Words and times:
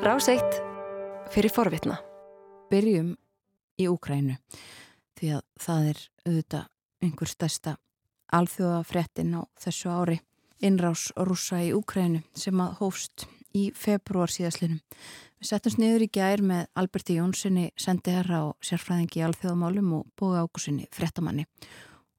Ráseitt 0.00 0.54
fyrir 1.28 1.52
forvitna. 1.52 1.98
Byrjum 2.72 3.10
í 3.76 3.84
Úkrænu 3.90 4.38
því 5.20 5.32
að 5.36 5.42
það 5.60 5.88
er 5.90 5.98
auðvitað 6.24 7.04
einhver 7.04 7.28
stærsta 7.28 7.74
alþjóðafrettin 8.32 9.34
á 9.36 9.44
þessu 9.60 9.92
ári 9.92 10.16
innrás 10.64 11.10
rúsa 11.20 11.60
í 11.60 11.74
Úkrænu 11.76 12.22
sem 12.32 12.62
að 12.64 12.78
hófst 12.78 13.26
í 13.52 13.66
februar 13.76 14.32
síðaslinum. 14.32 14.80
Við 15.36 15.50
settumst 15.50 15.82
niður 15.82 16.06
í 16.06 16.10
gær 16.16 16.46
með 16.48 16.64
Alberti 16.80 17.18
Jónssoni 17.18 17.66
sendiherra 17.76 18.40
og 18.48 18.56
sérfræðingi 18.64 19.20
í 19.20 19.26
alþjóðamálum 19.28 19.92
og 19.98 20.08
bóða 20.16 20.46
ákusinni 20.46 20.88
frettamanni 20.96 21.44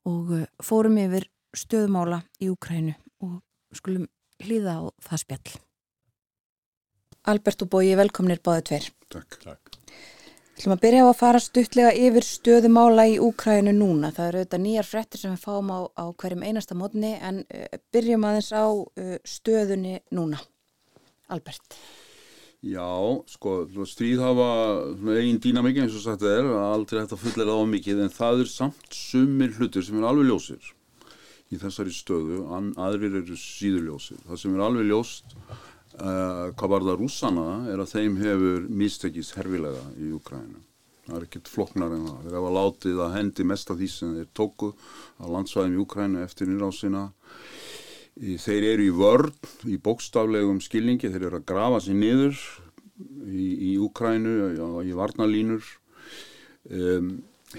og 0.06 0.38
uh, 0.38 0.46
fórum 0.62 1.02
yfir 1.02 1.32
stöðmála 1.58 2.22
í 2.38 2.54
Úkrænu 2.54 2.94
og 3.26 3.42
skulum 3.74 4.06
hlýða 4.38 4.78
á 4.78 4.82
það 5.02 5.26
spjall. 5.26 5.62
Albert 7.30 7.62
og 7.62 7.70
Bói, 7.70 7.92
velkomnir 7.94 8.40
báðið 8.42 8.64
tveir. 8.66 8.86
Takk. 9.14 9.36
Takk. 9.44 9.76
Þú 10.58 10.64
ætlum 10.64 10.74
að 10.74 10.82
byrja 10.82 11.02
á 11.06 11.10
að 11.10 11.20
fara 11.20 11.42
stuttlega 11.42 11.92
yfir 11.94 12.26
stöðumála 12.26 13.06
í 13.12 13.20
Úkrænu 13.22 13.74
núna. 13.78 14.10
Það 14.16 14.28
eru 14.28 14.42
auðvitað 14.42 14.64
nýjar 14.64 14.88
frettir 14.90 15.22
sem 15.22 15.36
við 15.36 15.44
fáum 15.44 15.70
á, 15.70 15.80
á 16.02 16.06
hverjum 16.18 16.46
einasta 16.46 16.78
mótni 16.78 17.12
en 17.22 17.44
uh, 17.46 17.78
byrjum 17.94 18.26
aðeins 18.26 18.50
á 18.50 18.66
uh, 18.74 19.16
stöðunni 19.22 20.00
núna. 20.10 20.42
Albert. 21.30 21.78
Já, 22.66 22.90
sko, 23.30 23.56
stríð 23.90 24.22
hafa 24.26 24.50
einn 25.14 25.38
dýnamikið 25.42 25.86
eins 25.86 25.98
og 25.98 26.06
sagt 26.06 26.26
er, 26.26 26.46
aldrei 26.46 27.04
hægt 27.04 27.14
að 27.18 27.24
fullera 27.24 27.58
á 27.58 27.62
mikið 27.70 28.06
en 28.06 28.14
það 28.14 28.44
er 28.44 28.50
samt 28.50 28.98
sumir 28.98 29.54
hlutir 29.58 29.86
sem 29.86 30.02
er 30.02 30.10
alveg 30.10 30.30
ljósir 30.30 30.74
í 31.52 31.58
þessari 31.62 31.94
stöðu, 31.94 32.46
aðrir 32.80 33.18
eru 33.22 33.38
síður 33.38 33.90
ljósir. 33.90 34.22
Það 34.26 34.42
sem 34.42 34.54
er 34.56 34.66
alveg 34.66 34.90
ljóst 34.90 35.34
Uh, 36.02 36.50
hvað 36.58 36.72
var 36.72 36.86
það 36.88 36.96
rússana 36.98 37.48
er 37.70 37.82
að 37.84 37.92
þeim 37.92 38.16
hefur 38.18 38.64
mistekist 38.74 39.36
herfilega 39.38 39.84
í 40.02 40.08
Ukræna 40.18 40.64
það 41.12 41.18
er 41.18 41.28
ekkert 41.28 41.52
floknar 41.52 41.94
en 41.96 42.08
það. 42.08 42.20
Þeir 42.26 42.38
hafa 42.38 42.54
látið 42.58 43.02
að 43.04 43.16
hendi 43.18 43.46
mest 43.52 43.72
af 43.72 43.80
því 43.80 43.90
sem 43.92 44.16
þeir 44.18 44.30
tóku 44.38 44.72
á 45.20 45.26
landsvæðum 45.36 45.76
í 45.76 45.82
Ukræna 45.84 46.26
eftir 46.26 46.50
nýrásina 46.50 47.04
þeir 48.46 48.68
eru 48.74 48.86
í 48.86 48.94
vörn 48.96 49.52
í 49.72 49.78
bókstaflegum 49.82 50.62
skilningi. 50.64 51.12
Þeir 51.12 51.28
eru 51.30 51.42
að 51.42 51.48
grafa 51.52 51.82
sér 51.86 51.98
niður 52.00 52.40
í, 53.28 53.48
í 53.72 53.74
Ukrænu 53.82 54.36
í 54.86 54.96
varnalínur 54.98 55.66
um, 56.70 57.14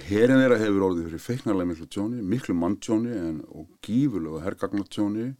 herin 0.08 0.41
þeirra 0.41 0.61
hefur 0.62 0.89
orðið 0.89 1.08
fyrir 1.11 1.24
feiknarlega 1.27 1.72
miklu 1.72 1.89
tjóni 1.92 2.22
miklu 2.24 2.55
manntjóni 2.56 3.17
og 3.52 3.67
gífurlega 3.84 4.45
hergagnartjóni 4.47 5.33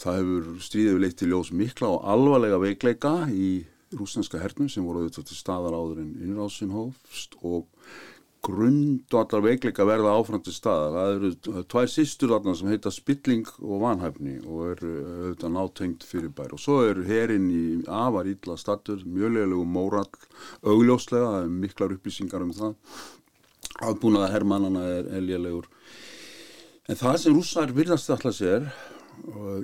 Það 0.00 0.20
hefur 0.20 0.52
stríðið 0.64 1.02
leitt 1.02 1.18
til 1.20 1.28
ljós 1.32 1.50
mikla 1.52 1.90
og 1.96 2.06
alvarlega 2.08 2.60
veikleika 2.62 3.14
í 3.28 3.50
rúsneska 3.96 4.38
hernum 4.40 4.70
sem 4.70 4.86
voru 4.86 5.02
auðvitað 5.02 5.26
til 5.28 5.36
staðar 5.36 5.76
áður 5.76 6.00
en 6.04 6.14
innrásin 6.22 6.72
hófst 6.72 7.34
og 7.42 7.66
grund 8.40 9.12
og 9.12 9.18
allar 9.20 9.42
veikleika 9.44 9.84
verða 9.84 10.14
áfram 10.16 10.40
til 10.44 10.54
staðar. 10.56 10.94
Það 10.94 11.16
eru 11.16 11.64
tvær 11.68 11.90
sístur 11.92 12.32
þarna 12.32 12.54
sem 12.56 12.70
heita 12.72 12.92
spilling 12.94 13.50
og 13.60 13.82
vanhæfni 13.82 14.36
og 14.46 14.62
eru 14.70 14.92
auðvitað 15.00 15.52
nátengt 15.56 16.06
fyrir 16.08 16.32
bær 16.36 16.54
og 16.56 16.62
svo 16.62 16.78
eru 16.86 17.04
herinn 17.04 17.50
í 17.52 17.64
afar 17.84 18.30
ítla 18.30 18.56
statur, 18.60 19.02
mjöglegu 19.04 19.66
móral, 19.68 20.08
augljóslega, 20.64 21.34
það 21.34 21.42
er 21.42 21.58
miklar 21.66 21.96
upplýsingar 21.98 22.46
um 22.46 22.54
það. 22.56 22.78
Aðbúnaða 23.90 24.32
herrmannana 24.32 24.86
er 24.94 25.12
elgjalegur. 25.20 25.68
En 26.88 26.98
það 26.98 27.20
sem 27.22 27.36
rússar 27.36 27.76
virðast 27.76 28.10
alltaf 28.10 28.34
sér 28.38 28.72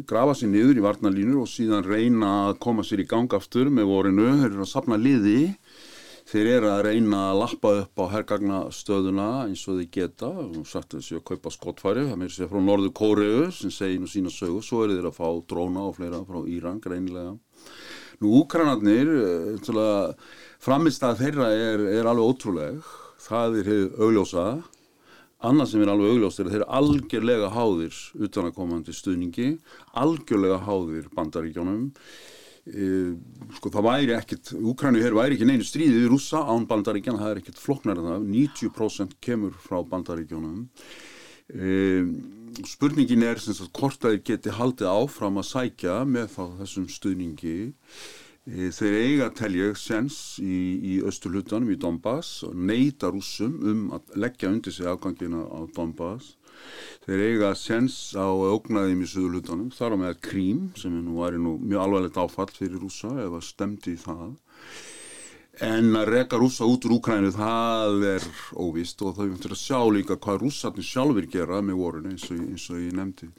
grafa 0.09 0.35
sér 0.37 0.51
niður 0.53 0.81
í 0.81 0.85
varnalínur 0.85 1.43
og 1.43 1.51
síðan 1.51 1.87
reyna 1.87 2.31
að 2.49 2.59
koma 2.65 2.85
sér 2.87 3.03
í 3.03 3.07
gang 3.11 3.33
aftur 3.37 3.71
með 3.73 3.91
vorinu, 3.91 4.31
þeir 4.41 4.51
eru 4.53 4.65
að 4.65 4.73
sapna 4.73 4.99
liði. 5.01 5.41
Þeir 6.27 6.49
eru 6.57 6.71
að 6.73 6.81
reyna 6.89 7.19
að 7.31 7.37
lappa 7.39 7.71
upp 7.85 8.01
á 8.03 8.05
hergagnastöðuna 8.17 9.27
eins 9.45 9.63
og 9.71 9.79
þeir 9.79 9.91
geta. 9.95 10.31
Og 10.43 10.65
sagt 10.67 10.97
þessi 10.97 11.21
að 11.21 11.27
kaupa 11.31 11.53
skottfæri 11.55 12.09
það 12.09 12.19
með 12.19 12.33
sér 12.35 12.51
frá 12.51 12.63
Norður 12.67 12.95
Kóriðu 12.99 13.45
sem 13.55 13.75
segir 13.75 14.03
nú 14.03 14.11
sína 14.11 14.33
sögu, 14.35 14.59
svo 14.59 14.83
eru 14.83 14.97
þeir 14.99 15.11
að 15.13 15.21
fá 15.21 15.29
dróna 15.47 15.87
og 15.87 15.95
fleira 16.01 16.25
frá 16.27 16.41
Íran 16.51 16.83
greinilega. 16.83 17.37
Nú 18.25 18.33
Úkranarnir 18.41 19.13
eh, 19.23 20.31
framist 20.63 21.05
að 21.07 21.23
þeirra 21.23 21.53
er, 21.55 21.87
er 22.01 22.11
alveg 22.11 22.33
ótrúleg. 22.33 22.95
Það 23.27 23.61
er 23.63 23.71
augljósa 24.03 24.49
Annað 25.45 25.69
sem 25.69 25.83
er 25.85 25.91
alveg 25.93 26.15
augljóst 26.15 26.41
er 26.41 26.49
að 26.49 26.55
þeir 26.55 26.63
eru 26.63 26.71
algjörlega 26.79 27.49
háðir 27.53 27.99
utan 28.25 28.49
að 28.49 28.55
komandi 28.57 28.95
stuðningi, 28.97 29.51
algjörlega 30.01 30.63
háðir 30.65 31.11
bandaríkjónum. 31.13 31.83
E, 32.67 32.87
sko 33.59 33.71
það 33.75 33.85
væri 33.87 34.15
ekkit, 34.17 34.55
Úkrænu 34.57 35.03
hér 35.05 35.15
væri 35.15 35.37
ekki 35.37 35.47
neinu 35.47 35.67
stríðið 35.67 36.01
við 36.01 36.09
rúsa 36.15 36.41
án 36.41 36.65
bandaríkjana, 36.71 37.21
það 37.21 37.35
er 37.35 37.43
ekkit 37.43 37.61
flokknar 37.63 38.01
en 38.01 38.09
það, 38.09 38.25
90% 38.33 39.19
kemur 39.23 39.53
frá 39.61 39.83
bandaríkjónum. 39.93 40.65
E, 41.53 41.77
spurningin 42.73 43.29
er 43.29 43.43
sagt, 43.43 43.77
hvort 43.77 44.09
að 44.09 44.17
þeir 44.17 44.25
geti 44.33 44.57
haldið 44.57 44.89
áfram 44.89 45.43
að 45.43 45.51
sækja 45.53 46.01
með 46.09 46.33
þá 46.33 46.45
þessum 46.63 46.89
stuðningi. 46.97 47.59
Eh, 48.47 48.71
þeir 48.71 48.95
eiga 48.95 49.27
telja 49.35 49.73
sens 49.75 50.17
í, 50.39 50.57
í 50.79 50.93
östurlutanum 51.03 51.73
í 51.75 51.79
Donbass 51.83 52.45
og 52.47 52.53
neyta 52.55 53.11
rúsum 53.11 53.57
um 53.59 53.81
að 53.97 54.13
leggja 54.23 54.53
undir 54.55 54.75
sig 54.77 54.87
afgangina 54.87 55.41
á 55.51 55.67
Donbass. 55.75 56.37
Þeir 57.03 57.25
eiga 57.25 57.51
sens 57.59 58.15
á 58.15 58.23
ógnaðum 58.31 59.03
í 59.03 59.09
söðurlutanum, 59.11 59.73
þar 59.75 59.99
á 59.99 60.03
með 60.05 60.21
Krím 60.29 60.61
sem 60.79 60.95
nú 60.95 61.19
væri 61.19 61.43
nú 61.43 61.57
mjög 61.59 61.83
alvarlegt 61.83 62.21
áfall 62.23 62.53
fyrir 62.55 62.79
rúsa 62.79 63.11
eða 63.27 63.43
stemdi 63.43 63.97
í 63.97 64.01
það. 64.05 64.39
En 65.65 65.95
að 65.97 66.11
reka 66.11 66.37
rúsa 66.37 66.67
út 66.69 66.85
úr 66.85 66.99
Úkrænu 66.99 67.31
það 67.33 68.03
er 68.05 68.25
óvist 68.61 69.01
og 69.01 69.15
það 69.17 69.23
er 69.25 69.37
fyrir 69.41 69.55
að 69.55 69.61
sjá 69.63 69.79
líka 69.89 70.17
hvað 70.21 70.43
rússarnir 70.43 70.85
sjálfur 70.85 71.29
gera 71.33 71.63
með 71.65 71.79
vorun 71.81 72.09
eins 72.11 72.27
eins 72.29 72.67
og 72.69 72.83
ég 72.83 72.93
nefndi. 72.93 73.31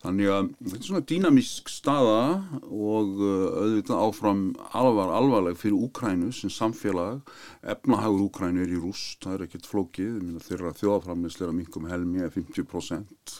Þannig 0.00 0.30
að 0.32 0.48
þetta 0.62 0.78
er 0.78 0.86
svona 0.86 1.04
dýnamísk 1.10 1.68
staða 1.68 2.22
og 2.64 3.20
uh, 3.20 3.58
auðvitað 3.60 4.04
áfram 4.06 4.40
alvar, 4.80 5.12
alvarleg 5.18 5.58
fyrir 5.60 5.76
Úkrænu 5.84 6.30
sem 6.32 6.54
samfélag. 6.54 7.20
Efnahagur 7.60 8.24
Úkrænu 8.30 8.64
er 8.64 8.72
í 8.72 8.80
rúst, 8.80 9.20
það 9.26 9.34
er 9.34 9.44
ekkert 9.50 9.68
flókið, 9.68 10.16
þeirra 10.48 10.72
þjóðaframleysleira 10.80 11.58
mingum 11.58 11.90
helmi 11.92 12.24
er 12.24 12.32
50%, 12.32 13.36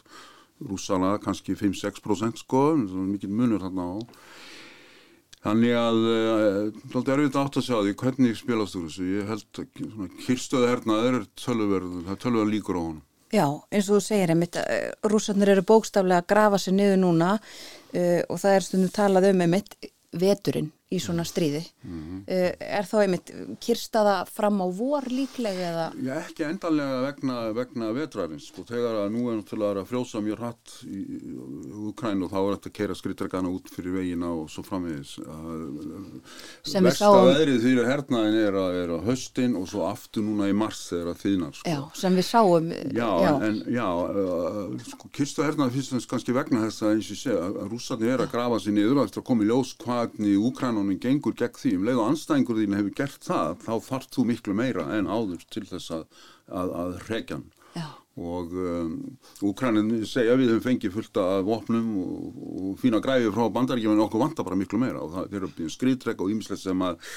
rússana 0.69 1.17
kannski 1.25 1.57
5-6% 1.57 2.45
sko, 2.45 2.67
mikið 2.85 3.33
munur 3.33 3.65
þarna 3.65 3.89
á. 3.97 3.99
Þannig 5.45 5.75
að 5.79 5.99
það 6.93 7.11
er 7.13 7.21
erfitt 7.21 7.37
átt 7.41 7.59
að 7.61 7.67
sjá 7.67 7.77
því 7.77 7.93
hvernig 8.01 8.39
spilast 8.39 8.77
þú 8.77 8.81
þessu. 8.87 9.09
Ég 9.13 9.29
held 9.31 9.61
að 9.61 10.15
kyrstöðu 10.25 10.71
hernaður 10.73 11.19
er 11.21 11.27
tölverð, 11.39 11.93
það 12.07 12.15
er 12.15 12.23
tölverð 12.25 12.55
líkur 12.55 12.81
á 12.81 12.83
hann. 12.83 13.03
Já, 13.35 13.47
eins 13.75 13.91
og 13.91 13.99
þú 13.99 14.03
segir 14.07 14.33
einmitt, 14.33 14.57
eh, 14.57 14.91
rúsarnir 15.03 15.51
eru 15.55 15.67
bókstaflega 15.67 16.23
að 16.23 16.29
grafa 16.31 16.61
sér 16.63 16.77
niður 16.79 17.01
núna 17.03 17.31
uh, 17.37 18.23
og 18.31 18.39
það 18.39 18.55
er 18.55 18.67
stundum 18.67 18.93
talað 18.95 19.31
um 19.33 19.43
einmitt 19.45 19.75
veturinn 20.15 20.71
í 20.87 21.01
svona 21.03 21.25
stríði 21.27 21.65
mm 21.83 21.95
-hmm. 22.03 22.19
er 22.63 22.87
þá 22.87 22.97
einmitt 23.01 23.31
kyrstaða 23.59 24.15
fram 24.31 24.61
á 24.63 24.67
vor 24.71 25.03
líklega 25.11 25.71
eða? 25.71 25.87
Já 25.99 26.13
ekki 26.21 26.45
endanlega 26.47 27.01
vegna, 27.03 27.39
vegna 27.57 27.89
vetrarins 27.97 28.47
sko 28.53 28.63
þegar 28.69 29.01
að 29.03 29.09
nú 29.17 29.25
er 29.27 29.41
náttúrulega 29.41 29.83
að 29.83 29.89
frjósa 29.91 30.23
mjög 30.23 30.39
hratt 30.39 30.75
í 30.87 31.03
Ukræn 31.91 32.23
og 32.23 32.31
þá 32.31 32.39
er 32.39 32.53
þetta 32.55 32.71
að 32.71 32.77
kera 32.79 32.95
skrittargana 32.95 33.51
út 33.51 33.71
fyrir 33.75 33.97
vegina 33.99 34.31
og 34.31 34.47
svo 34.51 34.63
framvegis 34.63 35.17
Vesta 36.87 37.11
veðrið 37.11 37.59
því 37.65 37.75
að 37.83 37.91
hernaðin 37.91 38.39
er 38.47 38.61
að, 38.63 38.79
er 38.85 38.95
að 38.95 39.11
höstin 39.11 39.59
og 39.59 39.67
svo 39.67 39.89
aftur 39.91 40.23
núna 40.23 40.47
í 40.47 40.55
mars 40.55 40.85
þegar 40.93 41.11
að 41.11 41.21
þýnar 41.25 41.59
sko. 41.59 41.67
Já 41.67 41.81
sem 41.99 42.15
við 42.15 42.27
sáum 42.31 42.71
Já, 42.95 43.11
já. 43.27 43.33
en 43.43 43.59
já 43.75 43.89
uh, 43.91 44.79
sko 44.87 45.11
kyrstaða 45.11 45.51
hernaði 45.51 45.75
fyrst 45.81 45.99
og 45.99 46.09
kannski 46.15 46.37
vegna 46.37 46.63
þess 46.69 46.87
að 46.87 46.95
eins 46.95 47.11
og 47.11 47.21
segja 47.25 47.43
að 47.43 47.69
rússarni 47.75 48.15
er 48.15 48.23
að 48.23 48.33
grafa 48.37 48.63
sér 48.63 48.79
niður 48.79 49.03
að 49.03 49.23
koma 49.27 49.43
í 49.43 49.51
ljós 49.51 49.75
hvaðni 49.83 50.37
Ukræn 50.39 50.76
mannanum 50.77 51.03
gengur 51.03 51.37
gegn 51.39 51.61
því 51.61 51.75
um 51.79 51.87
leið 51.89 52.01
og 52.03 52.11
anstæðingur 52.13 52.63
þín 52.63 52.79
hefur 52.79 52.97
gert 53.03 53.29
það 53.29 53.61
þá 53.67 53.73
þarf 53.91 54.11
þú 54.15 54.27
miklu 54.31 54.57
meira 54.57 54.89
en 54.97 55.11
áður 55.11 55.47
til 55.51 55.65
þess 55.69 55.95
að, 55.99 56.09
að, 56.47 56.75
að 56.83 56.99
regjan 57.11 57.47
og 58.17 58.53
um, 58.57 58.93
Úkranin 59.45 59.91
segja 60.09 60.37
við 60.41 60.55
höfum 60.55 60.65
fengið 60.65 60.95
fullt 60.95 61.19
af 61.21 61.43
vopnum 61.45 61.89
og, 62.01 62.39
og 62.57 62.79
fína 62.81 63.01
græði 63.05 63.29
frá 63.35 63.45
bandaríkjum 63.53 63.93
en 63.93 64.05
okkur 64.07 64.23
vantar 64.23 64.47
bara 64.47 64.57
miklu 64.57 64.81
meira. 64.81 65.03
Og 65.05 65.13
það 65.13 65.37
er 65.37 65.45
uppið 65.51 65.73
skriðtrekk 65.75 66.23
og 66.25 66.33
ímislega 66.33 66.63
sem 66.63 66.85
að 66.87 67.11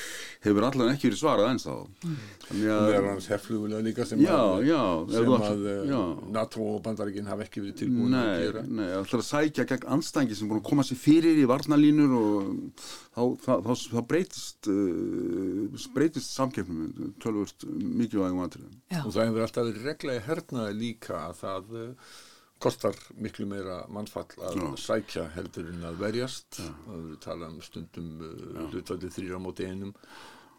hefur 0.43 0.67
allan 0.67 0.91
ekki 0.91 1.07
verið 1.07 1.21
svarað 1.21 1.51
eins 1.53 1.67
þá 1.69 1.75
mm. 2.03 2.17
Það 2.49 2.95
er 2.97 3.07
hans 3.07 3.29
heflugulega 3.31 3.85
líka 3.85 4.07
sem 4.09 4.25
já, 4.25 4.35
að, 4.35 4.67
já, 4.67 4.81
sem 5.15 5.33
að 5.37 5.65
eh, 5.71 5.81
já. 5.93 6.01
NATO 6.35 6.67
og 6.67 6.81
bandaríkin 6.89 7.31
hafa 7.31 7.47
ekki 7.47 7.63
verið 7.63 7.79
tilbúin 7.85 8.15
nei, 8.17 8.25
að 8.25 8.43
gera. 8.43 8.65
Nei, 8.67 8.85
það 8.89 9.03
ætlar 9.05 9.23
að 9.23 9.29
sækja 9.29 9.67
gegn 9.71 9.91
anstæðingi 9.95 10.39
sem 10.41 10.51
búin 10.51 10.59
að 10.59 10.67
koma 10.73 10.87
sér 10.89 10.99
fyrir 10.99 11.39
í 11.39 11.47
varnalínur 11.47 12.17
og 12.19 12.91
þá, 13.19 13.43
þá, 13.43 13.53
þá, 13.65 13.73
þá 13.91 14.01
breytist 14.13 14.69
uh, 14.71 15.85
breytist 15.95 16.33
samkeppnum 16.35 17.13
tölvust 17.23 17.67
mikilvægum 17.67 18.41
aðtrið 18.45 19.03
og 19.03 19.13
það 19.13 19.29
hefur 19.29 19.45
alltaf 19.45 19.69
verið 19.69 19.87
regla 19.89 20.17
í 20.17 20.25
hernaði 20.27 20.77
líka 20.79 21.21
að 21.27 21.37
það 21.43 21.77
eh, 21.83 22.17
kostar 22.59 22.97
miklu 23.15 23.47
meira 23.47 23.81
mannfall 23.91 24.27
að 24.43 24.59
Já. 24.59 24.67
sækja 24.83 25.27
heldur 25.35 25.69
en 25.71 25.85
að 25.87 26.01
verjast. 26.01 26.59
Og 26.91 27.05
við 27.11 27.21
tala 27.23 27.47
um 27.47 27.61
stundum 27.63 28.09
uh, 28.19 28.65
hlutvalið 28.73 29.15
þrýra 29.15 29.39
móti 29.39 29.69
einum 29.69 29.93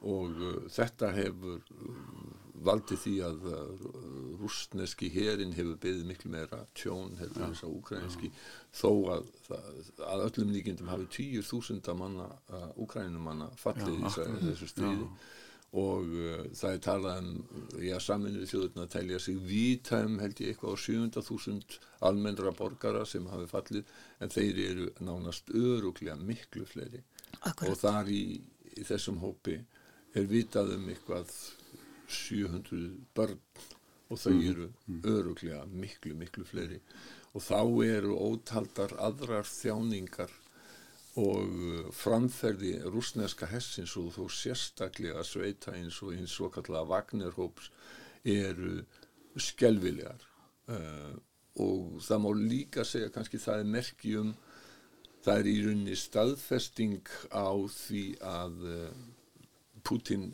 og 0.00 0.38
uh, 0.40 0.60
þetta 0.72 1.10
hefur 1.16 1.60
uh, 1.60 2.30
valdið 2.64 3.02
því 3.04 3.14
að 3.24 3.44
uh, 3.48 3.84
rúsneski 4.40 5.10
herin 5.12 5.54
hefur 5.56 5.78
beðið 5.80 6.08
miklu 6.08 6.32
meira 6.32 6.62
tjón 6.76 7.16
heldur 7.20 7.46
en 7.46 7.54
þess 7.54 7.66
að 7.66 7.76
ukrainski 7.78 8.30
þó 8.76 8.90
að, 9.16 9.30
að 10.06 10.24
öllum 10.28 10.54
líkindum 10.54 10.90
hafi 10.92 11.08
tíur 11.16 11.46
þúsunda 11.46 11.96
manna 11.96 12.28
uh, 12.52 12.70
ukrainumanna 12.80 13.50
fallið 13.60 14.02
í 14.02 14.12
þessu 14.50 14.72
stríði. 14.74 15.06
Já. 15.06 15.38
Og 15.80 16.08
uh, 16.18 16.46
það 16.58 16.72
er 16.74 16.80
talað 16.82 17.18
um 17.22 17.74
já, 17.78 17.94
saminuði 18.02 18.48
þjóðurna 18.50 18.86
að 18.86 18.94
telja 18.96 19.20
sig 19.22 19.36
vítæm 19.46 20.16
held 20.18 20.40
ég 20.42 20.52
eitthvað 20.52 20.74
á 20.74 20.78
700.000 20.84 21.76
almennra 22.08 22.52
borgara 22.58 23.04
sem 23.06 23.28
hafi 23.30 23.46
fallið 23.52 23.92
en 24.20 24.32
þeir 24.34 24.64
eru 24.66 24.88
nánast 25.06 25.52
öruglega 25.54 26.18
miklu 26.18 26.66
fleiri. 26.66 27.04
Akkurat. 27.40 27.70
og 27.70 27.78
þar 27.78 28.08
í, 28.12 28.24
í 28.76 28.82
þessum 28.84 29.20
hópi 29.22 29.60
er 30.14 30.26
vitað 30.30 30.74
um 30.76 30.88
eitthvað 30.90 31.32
700 32.10 32.90
börn 33.14 33.38
og 34.10 34.18
þau 34.18 34.32
mm. 34.34 34.44
eru 34.50 34.68
mm. 34.68 35.00
öruglega 35.14 35.64
miklu 35.70 36.16
miklu 36.18 36.44
fleiri 36.46 36.80
og 37.30 37.44
þá 37.46 37.60
eru 37.86 38.16
ótaldar 38.18 38.96
aðrar 38.98 39.46
þjáningar 39.46 40.32
og 41.20 41.46
uh, 41.46 41.86
framferði 41.94 42.76
rúsneska 42.90 43.48
hessins 43.50 43.96
og 43.98 44.12
þó 44.14 44.24
sérstaklega 44.34 45.22
sveita 45.26 45.74
eins 45.78 46.00
og 46.02 46.14
eins 46.14 46.36
og 46.42 46.54
kallega 46.54 46.86
Wagnerhóps 46.90 47.70
eru 48.26 48.80
skelvilegar 49.38 50.22
uh, 50.70 51.14
og 51.60 51.98
það 52.02 52.22
má 52.24 52.30
líka 52.38 52.86
segja 52.86 53.10
kannski 53.14 53.42
það 53.42 53.62
er 53.62 53.72
merkjum 53.76 54.34
það 55.24 55.40
er 55.40 55.50
í 55.50 55.56
rauninni 55.64 55.96
staðfesting 55.98 57.10
á 57.30 57.50
því 57.74 58.04
að 58.24 58.62
uh, 58.74 58.92
Putin 59.84 60.30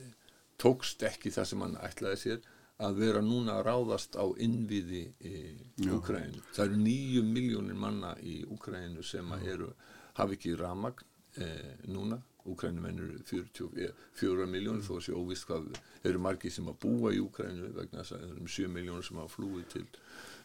tókst 0.60 1.02
ekki 1.06 1.32
það 1.34 1.50
sem 1.50 1.64
hann 1.64 1.81
ætlaði 1.84 2.20
sér 2.22 2.46
að 2.87 3.00
vera 3.00 3.22
núna 3.25 3.56
að 3.56 3.66
ráðast 3.70 4.16
á 4.20 4.25
innviði 4.43 5.02
í 5.25 5.90
Ukrænu. 5.96 6.43
Það 6.52 6.64
eru 6.66 6.81
nýju 6.81 7.22
miljónir 7.25 7.78
manna 7.81 8.12
í 8.20 8.43
Ukrænu 8.52 9.04
sem 9.04 9.32
eru 9.38 9.70
hafi 10.19 10.37
ekki 10.37 10.56
ramagn 10.60 11.04
eh, 11.40 11.76
núna. 11.88 12.20
Úkrænum 12.46 12.84
ennur 12.87 13.14
44 13.26 14.46
miljónir 14.46 14.84
þó 14.87 14.93
að 15.00 15.00
sé 15.02 15.14
óvist 15.19 15.48
hvað 15.48 15.64
eru 16.06 16.20
margi 16.22 16.50
sem 16.54 16.69
að 16.70 16.76
búa 16.84 17.10
í 17.10 17.19
Úkrænu 17.19 17.72
vegna 17.75 18.04
þess 18.04 18.14
að 18.14 18.20
það 18.20 18.28
eru 18.28 18.43
um 18.44 18.50
7 18.56 18.69
miljónir 18.76 19.06
sem 19.08 19.19
að 19.19 19.32
flúi 19.32 19.64
til, 19.72 19.82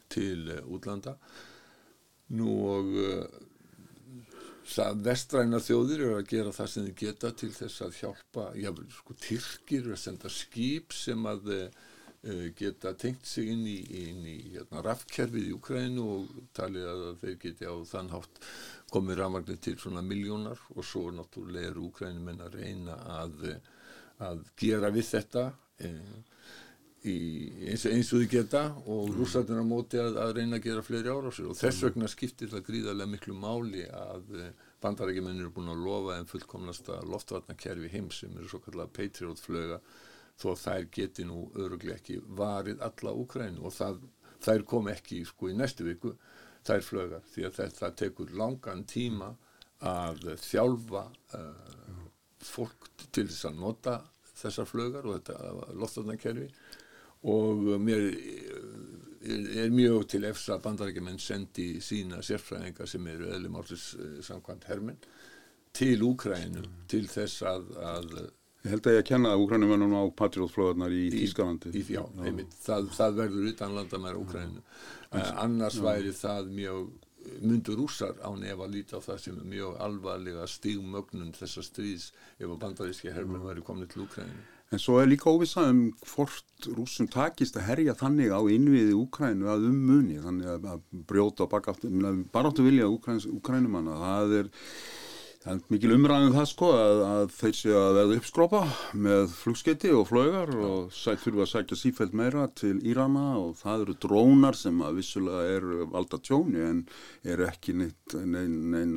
til 0.09 0.39
uh, 0.48 0.63
útlanda. 0.74 1.13
Nú 2.39 2.56
og 2.71 2.89
uh, 3.03 3.27
það 4.68 5.06
vestræna 5.08 5.62
þjóðir 5.63 6.04
eru 6.06 6.18
að 6.19 6.28
gera 6.31 6.56
það 6.56 6.74
sem 6.74 6.90
þið 6.90 7.00
geta 7.04 7.31
til 7.42 7.54
þess 7.56 7.86
að 7.86 7.96
hjálpa, 8.02 8.50
já, 8.60 8.69
sko, 8.98 9.16
Tyrkir 9.28 9.81
eru 9.81 9.96
að 9.96 10.04
senda 10.04 10.31
skip 10.31 10.94
sem 10.96 11.25
að 11.30 11.50
uh, 11.56 12.46
geta 12.58 12.94
tengt 13.02 13.25
sig 13.25 13.50
inn 13.54 13.66
í, 13.66 13.80
inn 14.04 14.22
í 14.30 14.38
hérna, 14.54 14.84
rafkerfið 14.86 15.50
í 15.50 15.56
Úkrænu 15.58 16.06
og 16.18 16.38
talið 16.58 16.92
að 16.92 17.04
þeir 17.24 17.40
geti 17.46 17.69
á 17.69 17.75
þann 17.90 18.13
hátt 18.13 18.44
komið 18.92 19.22
rafmagnir 19.22 19.60
til 19.63 19.78
svona 19.80 20.04
miljónar 20.04 20.60
og 20.75 20.86
svo 20.86 21.08
náttúrulega 21.16 21.72
eru 21.72 21.88
úkrænum 21.88 22.28
en 22.34 22.44
að 22.44 22.58
reyna 22.60 22.98
að, 23.22 23.46
að 24.28 24.44
gera 24.60 24.92
við 24.92 25.08
þetta 25.13 25.46
e, 25.80 25.92
í, 27.07 27.18
eins, 27.71 27.86
eins 27.89 28.12
og 28.13 28.21
þau 28.21 28.30
geta 28.30 28.62
og 28.83 29.07
mm. 29.07 29.15
rússarnir 29.18 29.62
á 29.62 29.65
móti 29.65 30.00
að, 30.01 30.19
að 30.21 30.33
reyna 30.38 30.59
að 30.59 30.68
gera 30.68 30.83
fleiri 30.86 31.09
árásir 31.09 31.50
og 31.50 31.57
þess 31.57 31.86
vegna 31.88 32.09
skiptir 32.12 32.51
það 32.51 32.65
gríðarlega 32.68 33.13
miklu 33.15 33.38
máli 33.38 33.86
að 33.89 34.36
e, 34.38 34.50
bandarækjumennir 34.83 35.48
eru 35.48 35.53
búin 35.56 35.74
að 35.74 35.83
lofa 35.88 36.18
en 36.19 36.30
fullkomnasta 36.30 37.00
loftvarnakerfi 37.09 37.89
heims 37.95 38.21
sem 38.21 38.38
eru 38.38 38.50
svo 38.51 38.62
kallega 38.65 38.94
Patriot 38.98 39.42
flöga 39.42 39.81
þó 40.42 40.48
að 40.53 40.62
þær 40.65 40.88
geti 40.98 41.25
nú 41.25 41.44
öruglega 41.57 41.98
ekki 41.98 42.19
varið 42.38 42.86
alla 42.86 43.15
Úkrænu 43.24 43.65
og 43.65 43.75
það, 43.75 44.01
þær 44.45 44.68
kom 44.69 44.89
ekki 44.94 45.24
sko 45.30 45.50
í 45.50 45.57
næstu 45.57 45.89
viku 45.89 46.15
þær 46.68 46.86
flögar 46.86 47.25
því 47.33 47.48
að 47.48 47.57
það, 47.57 47.75
það 47.80 47.98
tekur 48.03 48.36
langan 48.38 48.86
tíma 48.89 49.33
að 49.89 50.36
þjálfa 50.38 51.07
uh, 51.38 52.01
fólk 52.45 52.89
til 53.09 53.25
þess 53.25 53.48
að 53.50 53.62
nota 53.62 53.95
þessar 54.38 54.69
flögar 54.69 55.07
og 55.09 55.18
þetta 55.18 55.74
loftarnakerfi 55.77 56.50
og 57.23 57.68
mér 57.81 58.07
er, 59.21 59.65
er 59.65 59.73
mjög 59.73 60.07
til 60.09 60.25
eftir 60.25 60.56
að 60.56 60.63
bandarækjumenn 60.65 61.19
sendi 61.21 61.68
sína 61.83 62.23
sérfræðingar 62.25 62.89
sem 62.89 63.07
eru 63.07 63.29
eðlum 63.29 63.59
állis 63.62 63.91
uh, 63.97 64.18
samkvæmt 64.25 64.69
hermin 64.71 65.01
til 65.73 66.01
Úkrænum 66.03 66.65
mm. 66.65 66.79
til 66.91 67.07
þess 67.07 67.44
að, 67.47 67.68
að 67.77 68.15
Ég 68.62 68.75
held 68.75 68.85
að 68.85 68.94
ég 68.94 69.00
að 69.01 69.07
kenna 69.07 69.29
úkrænumennum 69.41 69.94
á 69.97 70.03
Patriotflöðarnar 70.13 70.94
í 70.94 71.06
Ískalandi. 71.23 71.71
Já, 71.89 72.03
einmitt, 72.21 72.51
það, 72.62 72.91
það 72.94 73.15
verður 73.18 73.47
utan 73.50 73.74
landamæra 73.74 74.19
Úkrænu. 74.21 74.62
Uh, 75.09 75.31
annars 75.41 75.79
já. 75.79 75.85
væri 75.88 76.12
það 76.13 76.51
mjög, 76.59 76.91
myndur 77.41 77.81
rússar 77.81 78.21
á 78.21 78.29
nefa 78.38 78.67
að 78.67 78.75
líta 78.75 79.01
á 79.01 79.06
það 79.07 79.24
sem 79.24 79.39
er 79.41 79.47
mjög 79.56 79.79
alvarlega 79.88 80.45
stígmögnun 80.45 81.33
þessar 81.39 81.65
stríðs 81.65 82.12
ef 82.38 82.45
að 82.51 82.59
bandaríski 82.62 83.15
hermenn 83.15 83.47
væri 83.47 83.65
komin 83.65 83.89
til 83.89 84.06
Úkrænu. 84.06 84.45
En 84.71 84.79
svo 84.79 85.01
er 85.01 85.09
líka 85.12 85.27
óvissað 85.27 85.69
um 85.73 85.79
hvort 86.13 86.68
rússum 86.77 87.09
takist 87.12 87.57
að 87.59 87.65
herja 87.68 87.95
þannig 88.00 88.31
á 88.31 88.39
innviði 88.47 88.94
Úkrænu 88.95 89.50
að 89.51 89.65
um 89.68 89.81
muni, 89.89 90.15
þannig 90.23 90.47
að 90.47 90.85
brjóta 91.09 91.44
og 91.44 91.51
baka 91.51 91.73
aftur, 91.73 91.91
bara 92.31 92.51
áttu 92.53 92.63
vilja 92.63 92.88
Úkrænumanna, 92.88 93.97
það 94.00 94.35
er 94.38 94.51
Það 95.41 95.55
er 95.55 95.61
mikil 95.73 95.93
umræðin 95.95 96.35
það 96.35 96.43
sko 96.51 96.67
að, 96.77 96.99
að 97.01 97.31
þeir 97.33 97.55
séu 97.57 97.77
að 97.79 97.95
verða 97.97 98.17
uppskrópa 98.19 98.59
með 98.93 99.31
flugskeiti 99.33 99.89
og 99.97 100.03
flögar 100.11 100.51
og 100.53 100.91
sætt 100.93 101.23
fyrir 101.23 101.41
að 101.41 101.49
sækja 101.49 101.77
sífælt 101.79 102.13
meira 102.19 102.43
til 102.59 102.75
Írana 102.85 103.23
og 103.39 103.55
það 103.57 103.85
eru 103.88 103.95
drónar 104.05 104.59
sem 104.59 104.83
að 104.85 104.99
vissulega 104.99 105.55
eru 105.55 105.88
valda 105.95 106.19
tjóni 106.21 106.61
en 106.61 106.83
eru 107.25 107.47
ekki 107.49 107.73
neitt 107.79 108.13
nein, 108.21 108.53
nein, 108.69 108.93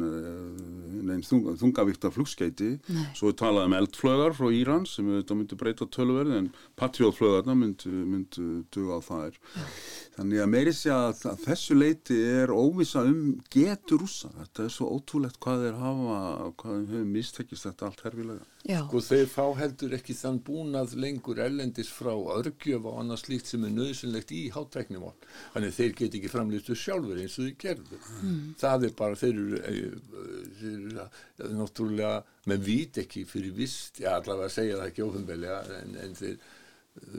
nein 1.09 1.25
þung, 1.25 1.55
þungavíkta 1.63 2.13
flugskeiti. 2.13 2.75
Nei. 2.93 3.07
Svo 3.17 3.33
er 3.33 3.41
talað 3.41 3.71
um 3.71 3.79
eldflögar 3.81 4.37
frá 4.37 4.53
Íran 4.53 4.85
sem 4.91 5.09
þetta 5.15 5.39
myndur 5.41 5.63
breyta 5.65 5.89
tölverði 5.97 6.43
en 6.43 6.51
patriotflögarna 6.77 7.57
myndu, 7.57 7.95
myndu 8.05 8.51
duga 8.75 9.01
á 9.01 9.07
þær. 9.09 9.41
Ja. 9.57 9.67
Þannig 10.15 10.41
að 10.45 10.51
meiri 10.53 10.73
sé 10.77 10.93
að, 10.95 11.25
þessu 11.43 11.75
leiti 11.75 12.17
er 12.23 12.53
óvisa 12.55 13.03
um 13.03 13.35
getur 13.51 14.05
rúsa. 14.05 14.31
Þetta 14.37 14.67
er 14.67 14.71
svo 14.71 14.91
ótrúlegt 14.95 15.41
hvað 15.43 15.65
þeir 15.65 15.79
hafa, 15.81 16.19
hvað 16.61 16.77
þeir 16.77 16.93
hefur 16.93 17.09
mistekist 17.17 17.67
þetta 17.67 17.89
allt 17.89 18.05
herfilega. 18.07 18.47
Sko 18.65 19.03
þeir 19.05 19.27
fá 19.29 19.43
heldur 19.59 19.97
ekki 19.99 20.15
þann 20.17 20.39
búnað 20.47 20.95
lengur 21.03 21.43
ellendis 21.43 21.91
frá 21.93 22.13
örgjöf 22.15 22.87
og 22.89 23.01
annað 23.03 23.25
slíkt 23.25 23.51
sem 23.51 23.67
er 23.67 23.75
nöðsynlegt 23.75 24.31
í 24.33 24.43
hátæknum. 24.55 25.11
Þannig 25.57 25.77
þeir 25.81 25.97
get 25.99 26.19
ekki 26.21 26.33
framlýstu 26.33 26.79
sjálfur 26.79 27.21
eins 27.21 27.37
og 27.41 27.49
þeir 27.49 27.59
gerðu. 27.67 28.03
Mm. 28.23 28.41
Það 28.63 28.89
er 28.89 28.99
bara, 29.03 29.19
þeir 29.21 29.35
eru, 29.35 29.63
eh, 29.67 30.19
þeir 30.63 30.75
eru 30.79 30.99
eh, 31.05 31.55
náttúrulega 31.59 32.17
með 32.49 32.69
vít 32.71 33.03
ekki 33.03 33.27
fyrir 33.29 33.57
vist, 33.57 33.99
já 34.05 34.15
allavega 34.15 34.47
að 34.47 34.59
segja 34.61 34.79
það 34.79 34.93
ekki 34.93 35.09
ofinbelja 35.11 35.65
en, 35.81 35.99
en 36.07 36.17
þeir 36.23 36.39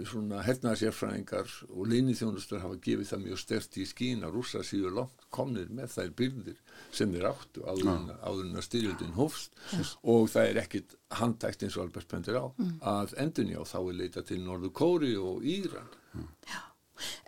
svona 0.07 0.39
hernaðsérfræðingar 0.45 1.49
og 1.67 1.89
leinithjónustur 1.91 2.61
hafa 2.63 2.77
gefið 2.83 3.09
það 3.09 3.23
mjög 3.25 3.39
stert 3.41 3.77
í 3.81 3.87
skín 3.87 4.23
að 4.23 4.37
rúsa 4.37 4.61
síður 4.63 4.95
langt 5.01 5.25
komnir 5.35 5.67
með 5.67 5.91
þær 5.97 6.13
byrðir 6.21 6.61
sem 6.95 7.11
þeir 7.11 7.27
áttu 7.31 7.65
áður 7.67 8.45
en 8.45 8.55
að 8.55 8.63
styrjöldin 8.69 9.17
hófst 9.17 9.57
yes. 9.75 9.95
og 10.03 10.29
það 10.31 10.51
er 10.51 10.61
ekkit 10.63 10.95
handtækt 11.19 11.65
eins 11.67 11.75
og 11.75 11.85
Albert 11.85 12.07
pendir 12.11 12.39
á 12.39 12.45
mm. 12.47 12.77
að 12.95 13.17
endunni 13.25 13.59
á 13.59 13.63
þá 13.67 13.79
er 13.81 13.99
leita 13.99 14.23
til 14.23 14.39
Norður 14.45 14.75
Kóri 14.79 15.11
og 15.19 15.43
Íran 15.43 15.91
mm. 16.15 16.29
Já, 16.47 16.61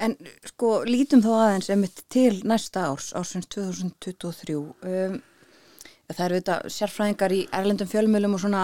en 0.08 0.16
sko 0.48 0.72
lítum 0.88 1.26
þá 1.26 1.32
aðeins 1.36 1.72
emitt 1.76 2.06
til 2.14 2.40
næsta 2.48 2.88
árs, 2.94 3.12
ársins 3.12 3.52
2023 3.52 4.62
um 4.64 5.20
Það 6.08 6.24
eru 6.26 6.38
þetta 6.40 6.72
sérfræðingar 6.72 7.34
í 7.36 7.40
erlendum 7.58 7.88
fjölmjölum 7.92 8.36
og 8.38 8.40
svona 8.40 8.62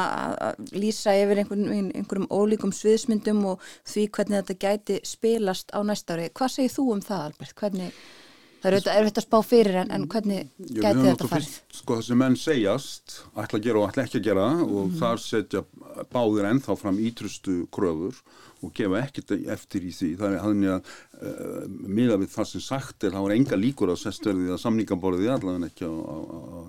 að 0.48 0.62
lýsa 0.80 1.12
yfir 1.20 1.42
einhverjum, 1.42 1.90
einhverjum 1.92 2.28
ólíkum 2.32 2.72
sviðsmyndum 2.72 3.42
og 3.52 3.66
því 3.84 4.06
hvernig 4.16 4.38
þetta 4.40 4.56
gæti 4.64 5.00
spilast 5.04 5.74
á 5.76 5.84
næsta 5.84 6.16
ári. 6.16 6.30
Hvað 6.32 6.54
segir 6.54 6.72
þú 6.72 6.86
um 6.94 7.02
það 7.04 7.26
Albert? 7.26 7.56
Hvernig, 7.60 7.98
það 8.64 8.70
eru 8.70 8.80
þetta 8.80 8.96
erfitt 9.00 9.20
að 9.20 9.26
spá 9.28 9.38
fyrir 9.44 9.80
en, 9.82 9.92
en 9.92 10.06
hvernig 10.08 10.46
gæti 10.70 11.04
þetta 11.04 11.28
farið? 11.28 11.56
Sko 11.76 11.98
það 11.98 12.06
sem 12.08 12.22
menn 12.24 12.38
segjast, 12.40 13.18
ætla 13.36 13.60
að 13.60 13.66
gera 13.68 13.82
og 13.82 13.90
ætla 13.90 14.06
ekki 14.08 14.22
að 14.22 14.30
gera 14.30 14.48
og 14.64 14.86
mm. 14.86 14.94
þar 15.02 15.24
setja 15.24 15.64
báðir 16.14 16.48
ennþá 16.54 16.78
fram 16.80 17.02
ítrustu 17.04 17.58
kröfur 17.76 18.22
og 18.64 18.72
gefa 18.78 19.02
ekkert 19.04 19.34
eftir 19.52 19.84
í 19.84 19.92
því 19.92 20.14
það 20.22 20.38
er 20.38 20.46
þannig 20.46 20.72
að 20.72 20.94
uh, 21.20 21.66
miða 22.00 22.20
við 22.22 22.32
það 22.32 22.50
sem 22.54 22.64
sagt 22.64 23.04
er, 23.04 23.16
það 23.18 23.26
var 23.28 23.36
enga 23.36 23.60
líkur 23.60 23.92
að 23.92 24.00
sestverðið 24.06 24.54
að 24.56 24.62
samningaborðið 24.64 25.34
allavega 25.34 25.68
ekki 25.68 25.90
á, 25.92 25.92
á, 25.92 26.18
á, 26.24 26.60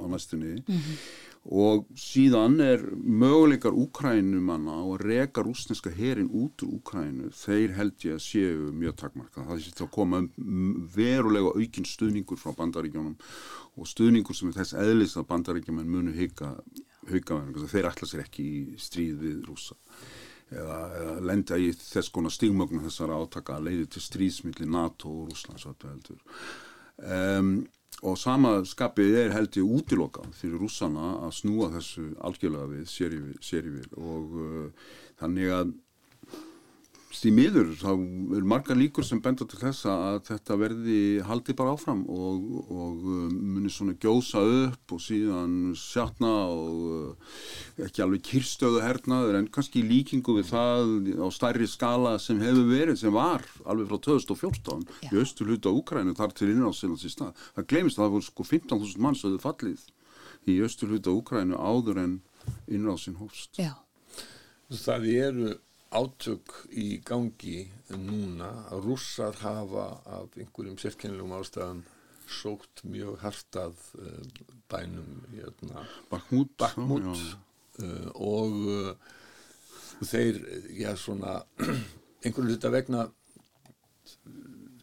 á 0.00 0.04
næstunni 0.14 0.54
mm 0.56 0.64
-hmm. 0.72 0.96
Og 1.42 1.88
síðan 1.98 2.60
er 2.62 2.84
möguleikar 2.94 3.74
Úkrænumanna 3.74 4.76
og 4.86 5.02
reka 5.02 5.42
rúsneska 5.42 5.90
herin 5.90 6.30
út 6.30 6.62
úr 6.62 6.76
Úkrænu 6.78 7.32
þeir 7.34 7.74
held 7.74 8.06
ég 8.06 8.14
að 8.14 8.22
séu 8.22 8.70
mjög 8.70 8.96
takmarka 9.00 9.46
það 9.48 9.58
er 9.58 9.82
að 9.82 9.90
koma 9.96 10.22
verulega 10.94 11.50
aukinn 11.56 11.88
stuðningur 11.88 12.38
frá 12.38 12.54
bandaríkjónum 12.54 13.16
og 13.74 13.90
stuðningur 13.90 14.38
sem 14.38 14.52
er 14.52 14.60
þess 14.60 14.78
eðlis 14.84 15.16
að 15.18 15.28
bandaríkjóman 15.34 15.90
munu 15.90 16.14
hauka 16.14 16.54
þeir 17.66 17.90
ætla 17.90 18.06
sér 18.06 18.22
ekki 18.22 18.46
í 18.46 18.62
stríð 18.78 19.18
við 19.26 19.42
rúsa 19.48 19.74
eða, 20.54 20.78
eða 21.00 21.18
lenda 21.26 21.58
í 21.58 21.72
þess 21.74 22.12
konar 22.14 22.34
stigmögnu 22.34 22.84
þessara 22.86 23.18
átaka 23.18 23.58
að 23.58 23.68
leiði 23.68 23.86
til 23.90 24.06
stríðsmilli 24.06 24.68
NATO 24.70 25.10
og 25.10 25.32
Rúslands 25.32 25.66
um, 27.02 27.54
og 28.02 28.18
sama 28.18 28.56
skapið 28.66 29.18
er 29.20 29.34
held 29.36 29.56
ég 29.60 29.72
útilokað 29.78 30.32
fyrir 30.38 30.58
rússana 30.62 31.12
að 31.26 31.36
snúa 31.38 31.70
þessu 31.76 32.08
algjörlega 32.24 32.70
við 32.72 32.86
sér 32.90 33.66
í 33.68 33.70
vil 33.76 33.88
og 34.00 34.36
uh, 34.42 34.92
þannig 35.20 35.52
að 35.54 35.74
Því 37.12 37.30
miður, 37.36 37.68
þá 37.76 37.90
er 38.38 38.44
marga 38.48 38.74
líkur 38.76 39.04
sem 39.04 39.20
benda 39.22 39.44
til 39.48 39.58
þessa 39.60 39.92
að 40.08 40.16
þetta 40.30 40.56
verði 40.58 41.00
haldi 41.26 41.54
bara 41.56 41.74
áfram 41.76 42.00
og, 42.08 42.44
og 42.72 43.02
um, 43.04 43.34
muni 43.52 43.70
svona 43.72 43.94
gjósa 44.00 44.40
upp 44.40 44.94
og 44.96 45.02
síðan 45.04 45.74
sjatna 45.76 46.30
og 46.48 46.86
uh, 46.88 47.34
ekki 47.84 48.04
alveg 48.04 48.24
kyrstöðu 48.30 48.80
hernaður 48.82 49.38
en 49.42 49.48
kannski 49.52 49.84
líkingu 49.84 50.38
við 50.38 50.48
það 50.54 50.94
á 51.20 51.28
stærri 51.36 51.68
skala 51.68 52.14
sem 52.22 52.40
hefur 52.40 52.70
verið, 52.70 52.96
sem 53.02 53.12
var 53.14 53.44
alveg 53.68 53.90
frá 53.92 54.00
2014 54.08 54.86
Já. 55.04 55.10
í 55.12 55.20
östu 55.20 55.48
hluta 55.48 55.72
Úkrænu 55.72 56.16
þar 56.16 56.32
til 56.36 56.48
innráðsynans 56.54 57.04
í 57.04 57.12
stað. 57.12 57.36
Það 57.58 57.68
glemist 57.74 58.00
að 58.00 58.06
það 58.06 58.14
voru 58.16 58.28
sko 58.30 58.48
15.000 58.48 59.04
mann 59.04 59.18
sem 59.18 59.34
hefur 59.34 59.50
fallið 59.50 59.84
í 60.48 60.56
östu 60.64 60.88
hluta 60.88 61.12
Úkrænu 61.12 61.60
áður 61.60 62.00
en 62.06 62.16
innráðsyn 62.72 63.20
hófst. 63.20 63.60
Já. 63.60 63.76
Það 64.72 65.06
eru 65.12 65.52
átök 65.92 66.52
í 66.72 67.00
gangi 67.04 67.66
núna. 67.92 68.50
Að 68.72 68.86
rússar 68.88 69.36
hafa 69.42 69.86
af 70.08 70.36
einhverjum 70.38 70.78
sérkennilegum 70.80 71.34
ástæðan 71.36 71.82
sókt 72.32 72.84
mjög 72.88 73.18
hartað 73.20 73.80
uh, 74.00 74.20
bænum 74.72 75.24
hérna, 75.34 75.86
Bakmút, 76.10 76.54
Bakmút 76.56 77.08
uh, 77.12 78.08
og 78.14 78.54
uh, 78.72 78.92
þeir, 80.06 80.38
já 80.78 80.94
svona 80.96 81.42
einhvern 82.24 82.48
hluta 82.48 82.70
vegna 82.72 83.08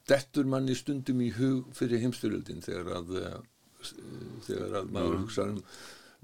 dettur 0.10 0.50
manni 0.50 0.75
stundum 0.78 1.22
í 1.25 1.32
hug 1.38 1.72
fyrir 1.78 2.04
heimstyrjöldin 2.04 2.62
þegar 2.66 3.00
að 3.00 3.16
þegar 4.46 4.82
að 4.82 4.94
maður 4.94 5.20
hugsa 5.24 5.46
um 5.48 5.60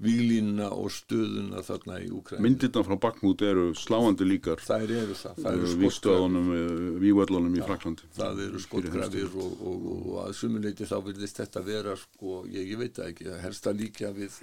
výlínuna 0.02 0.66
og 0.76 0.90
stöðuna 0.92 1.62
þarna 1.64 1.98
í 2.04 2.08
Úkræn 2.12 2.42
Myndirna 2.44 2.82
frá 2.84 2.98
Bakmút 3.00 3.40
eru 3.46 3.70
sláandi 3.78 4.26
líkar. 4.28 4.60
Það 4.60 4.90
eru 4.98 5.14
það, 5.16 5.38
það 5.40 5.56
eru 5.60 5.70
Vístöðunum, 5.80 6.50
Vívöllunum 7.00 7.56
í 7.56 7.62
Fraklandi 7.64 8.10
Það 8.16 8.42
eru 8.44 8.60
skotgrafir 8.60 9.30
og, 9.32 9.62
og, 9.70 9.86
og, 9.94 10.10
að 10.26 10.34
sumuleiti 10.36 10.88
þá 10.90 10.96
virðist 11.06 11.40
þetta 11.40 11.62
vera 11.64 11.94
sko, 12.00 12.42
ég, 12.52 12.68
ég 12.74 12.82
veit 12.82 13.00
ekki, 13.06 13.30
helst 13.40 13.70
að 13.70 13.80
líka 13.84 14.12
við 14.16 14.36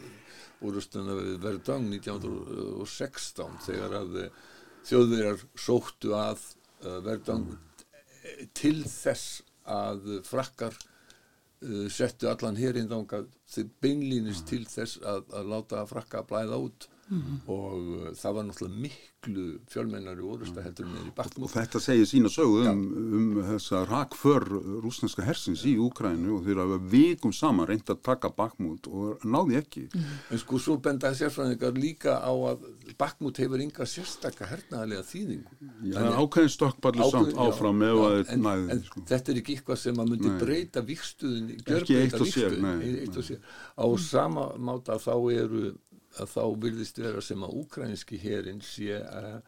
úrustuna 0.66 1.20
við 1.20 1.38
Verdang 1.44 1.86
1916 2.00 3.62
þegar 3.68 3.98
að 4.00 4.20
eh, 4.24 4.42
þjóðverjar 4.90 5.46
sóttu 5.68 6.16
að 6.18 6.48
Verdang 7.06 7.54
til 8.58 8.80
þess 8.90 9.44
að 9.70 10.24
frakkar 10.28 10.76
settu 11.94 12.30
allan 12.32 12.58
hérinn 12.60 12.90
þeir 13.54 13.70
beinlýnist 13.84 14.48
til 14.50 14.64
þess 14.68 15.00
að, 15.02 15.24
að 15.34 15.52
láta 15.54 15.86
frakka 15.90 16.22
að 16.24 16.30
blæða 16.32 16.60
út 16.66 16.88
mm 17.14 17.42
og 17.54 17.74
uh, 17.76 18.12
það 18.16 18.36
var 18.38 18.46
náttúrulega 18.48 18.82
miklu 18.84 19.44
fjölmennari 19.72 20.24
orðust 20.24 20.58
að 20.58 20.68
heldur 20.68 20.88
með 20.88 21.08
í 21.10 21.12
baktum 21.16 21.46
og 21.46 21.52
þetta 21.52 21.82
segir 21.84 22.08
sína 22.08 22.32
sögu 22.32 22.64
um, 22.70 22.84
um 23.18 23.28
þessa 23.50 23.84
rakför 23.90 24.46
rúsneska 24.84 25.26
hersins 25.28 25.66
í 25.68 25.74
Úkrænu 25.82 26.38
og 26.38 26.48
þeir 26.48 26.62
hafa 26.64 26.80
vikum 26.94 27.34
saman 27.36 27.68
reynd 27.70 27.92
að 27.92 28.02
taka 28.06 28.32
bakmút 28.34 28.88
og 28.88 29.24
náði 29.28 29.60
ekki. 29.60 29.86
Mm. 29.92 30.16
En 30.34 30.42
sko 30.42 30.60
svo 30.62 30.78
bendaði 30.84 31.20
sérfræðingar 31.22 31.78
líka 31.78 32.18
á 32.24 32.32
að 32.32 32.66
bakmút 33.00 33.42
hefur 33.44 33.64
yngar 33.64 33.90
sérstakka 33.90 34.48
hernaðlega 34.50 35.06
þýðingu. 35.10 35.60
Já, 35.60 35.98
Þannig, 36.00 36.20
ákveðin 36.24 36.54
stokkballu 36.58 37.10
samt 37.12 37.40
áfram 37.46 37.84
já, 37.84 37.94
já, 37.94 38.26
en, 38.36 38.44
næði, 38.48 38.68
en 38.76 38.84
sko. 38.88 39.06
þetta 39.12 39.34
er 39.34 39.42
ekki 39.44 39.58
eitthvað 39.58 39.82
sem 39.84 40.04
að 40.04 40.14
myndi 40.14 40.32
nei. 40.32 40.40
breyta 40.44 40.86
vikstuðin 40.88 41.50
og 41.64 42.30
sér, 42.30 42.60
eitt 43.04 43.18
og 43.20 43.28
sér. 43.28 43.42
á 43.76 43.86
sama 44.04 44.52
máta 44.58 45.00
þá 45.02 45.16
eru 45.34 45.74
að 46.22 46.34
þá 46.34 46.44
virðist 46.66 47.00
vera 47.02 47.22
sem 47.24 47.46
að 47.46 47.56
ukrainski 47.64 48.20
herin 48.22 48.62
sé 48.66 49.00
að 49.02 49.42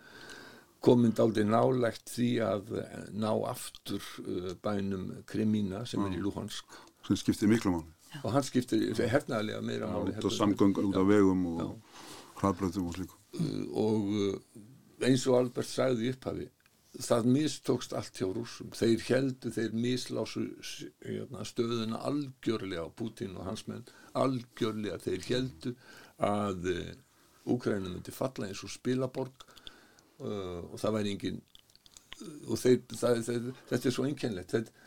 komind 0.85 1.19
aldrei 1.21 1.45
nálægt 1.47 2.11
því 2.13 2.29
að 2.45 2.73
ná 3.17 3.31
aftur 3.49 4.03
uh, 4.25 4.51
bænum 4.61 5.07
Kremína 5.29 5.85
sem 5.89 6.03
er 6.05 6.17
í 6.17 6.21
Luhansk. 6.21 6.77
Sem 7.07 7.17
skiptir 7.17 7.49
miklu 7.49 7.73
máli. 7.73 7.93
Og 8.23 8.31
hann 8.31 8.45
skiptir 8.45 8.93
hernaðlega 9.11 9.63
meira 9.65 9.89
máli 9.91 10.13
út 10.13 10.29
af 10.29 10.35
samgöngur, 10.35 10.91
út 10.91 10.99
af 11.01 11.07
vegum 11.09 11.47
og 11.55 11.71
hraðbröðum 12.39 12.91
og 12.91 12.99
slíku. 12.99 13.17
Uh, 13.39 13.63
og 13.81 15.05
eins 15.05 15.25
og 15.27 15.41
Albert 15.41 15.69
sagði 15.69 16.13
upphafi 16.13 16.49
það 17.03 17.27
mistókst 17.27 17.93
allt 17.97 18.19
hjá 18.19 18.27
rúsum 18.31 18.71
þeir 18.75 19.03
heldu, 19.09 19.51
þeir 19.51 19.75
mislásu 19.75 20.45
hérna, 21.03 21.43
stöðuna 21.47 21.99
algjörlega 22.07 22.85
á 22.87 22.89
Putin 22.95 23.35
og 23.35 23.49
hans 23.49 23.65
menn. 23.67 23.85
Algjörlega 24.15 24.99
þeir 25.03 25.25
heldu 25.29 25.75
að 26.23 26.69
Úkrænum 27.45 27.93
myndi 27.93 28.13
falla 28.13 28.47
eins 28.49 28.63
og 28.65 28.71
spilaborg 28.73 29.43
uh, 30.23 30.63
og 30.71 30.79
það 30.81 30.95
væri 30.97 31.13
engin 31.13 31.43
og 32.47 32.57
þeir, 32.57 32.79
það, 32.95 33.21
þeir, 33.27 33.47
þetta 33.69 33.89
er 33.89 33.93
svo 33.93 34.05
einkennlegt 34.07 34.55
þetta, 34.55 34.85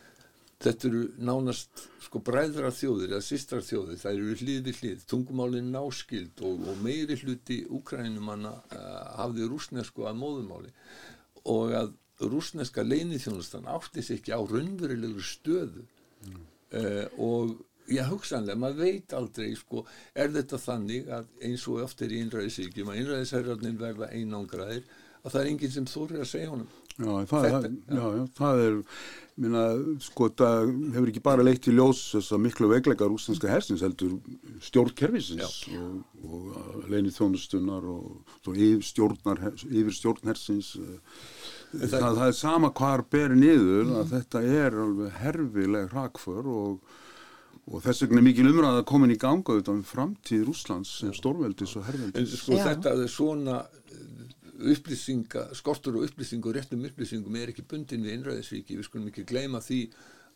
þetta 0.65 0.89
eru 0.89 1.03
nánast 1.29 1.85
sko 2.03 2.23
bræðra 2.25 2.73
þjóðir 2.75 3.13
eða 3.13 3.27
sistrar 3.27 3.63
þjóðir, 3.63 4.01
það 4.01 4.17
eru 4.17 4.37
hlið 4.41 4.61
við 4.67 4.81
hlið. 4.83 5.07
Tungumálinn 5.13 5.71
náskild 5.75 6.43
og, 6.49 6.65
og 6.73 6.83
meiri 6.83 7.19
hluti 7.21 7.61
Úkrænumanna 7.79 8.57
uh, 8.57 8.99
hafði 9.21 9.49
rúsnesku 9.53 10.09
að 10.09 10.19
móðumáli 10.25 10.75
og 11.49 11.77
að 11.79 11.95
rúsneska 12.19 12.83
leinithjónustan 12.83 13.69
átti 13.71 14.03
sér 14.03 14.19
ekki 14.19 14.35
á 14.35 14.43
raunverulegu 14.43 15.23
stöðu 15.23 15.85
mm. 16.27 16.47
uh, 16.75 17.05
og 17.23 17.55
Já, 17.89 18.03
hugsanlega, 18.11 18.59
maður 18.61 18.83
veit 18.85 19.15
aldrei, 19.17 19.53
sko, 19.57 19.85
er 20.13 20.33
þetta 20.35 20.61
þannig 20.61 21.09
að 21.19 21.31
eins 21.49 21.63
og 21.71 21.85
oft 21.87 22.03
er 22.05 22.13
í 22.13 22.19
innræðisíkjum 22.25 22.91
að 22.93 23.01
innræðisherjarnir 23.03 23.79
verða 23.81 24.11
einangraðir 24.13 24.85
að 25.23 25.33
það 25.33 25.41
er 25.41 25.49
enginn 25.53 25.73
sem 25.75 25.89
þórir 25.89 26.21
að 26.23 26.31
segja 26.33 26.51
honum. 26.53 26.69
Já, 26.99 27.11
það, 27.31 27.45
þetta, 27.45 27.59
það, 27.63 27.95
já. 27.95 28.05
Já, 28.19 28.23
það 28.35 28.61
er, 28.65 28.77
minna, 29.39 29.65
sko, 30.03 30.29
það 30.41 30.71
hefur 30.97 31.11
ekki 31.13 31.23
bara 31.29 31.45
leitt 31.47 31.69
í 31.71 31.75
ljós 31.77 32.01
þess 32.17 32.35
að 32.35 32.43
miklu 32.43 32.71
veglegar 32.73 33.15
úslenska 33.15 33.53
hersins 33.53 33.85
heldur 33.87 34.17
stjórnkerfisins 34.67 35.61
og, 35.79 36.01
og 36.27 36.89
leinið 36.91 37.15
þjónustunnar 37.21 37.87
og 37.95 38.49
yfir, 38.51 38.83
stjórnar, 38.89 39.45
yfir 39.55 39.95
stjórnhersins. 39.95 40.73
Það, 41.71 42.03
það 42.03 42.25
er 42.27 42.37
sama 42.37 42.73
hvar 42.75 43.07
beri 43.13 43.39
niður 43.39 43.85
mm. 43.87 43.97
að 44.01 44.17
þetta 44.17 44.43
er 44.59 44.81
alveg 44.83 45.21
herfileg 45.23 45.93
hrakför 45.95 46.51
og 46.51 46.99
og 47.69 47.85
þess 47.85 48.05
vegna 48.05 48.23
er 48.23 48.27
mikil 48.27 48.49
umræða 48.49 48.85
komin 48.89 49.13
í 49.13 49.19
ganga 49.21 49.53
auðvitað 49.53 49.75
um 49.77 49.85
framtíð 49.87 50.45
Rúslands 50.49 50.93
sem 51.03 51.15
stórveldis 51.17 51.77
og 51.77 51.87
herrveldis. 51.89 52.21
En 52.21 52.41
sko 52.41 52.57
Já. 52.57 52.65
þetta 52.71 52.95
er 52.97 53.13
svona 53.13 53.59
uh, 53.69 54.27
upplýsinga, 54.73 55.49
skortur 55.59 55.99
og 56.01 56.09
upplýsingu 56.09 56.51
og 56.51 56.57
réttum 56.57 56.87
upplýsingum 56.89 57.37
er 57.39 57.53
ekki 57.53 57.67
bundin 57.69 58.07
við 58.07 58.17
innræðisvíki, 58.17 58.79
við 58.79 58.89
skulum 58.89 59.11
ekki 59.13 59.27
gleyma 59.29 59.61
því 59.65 59.83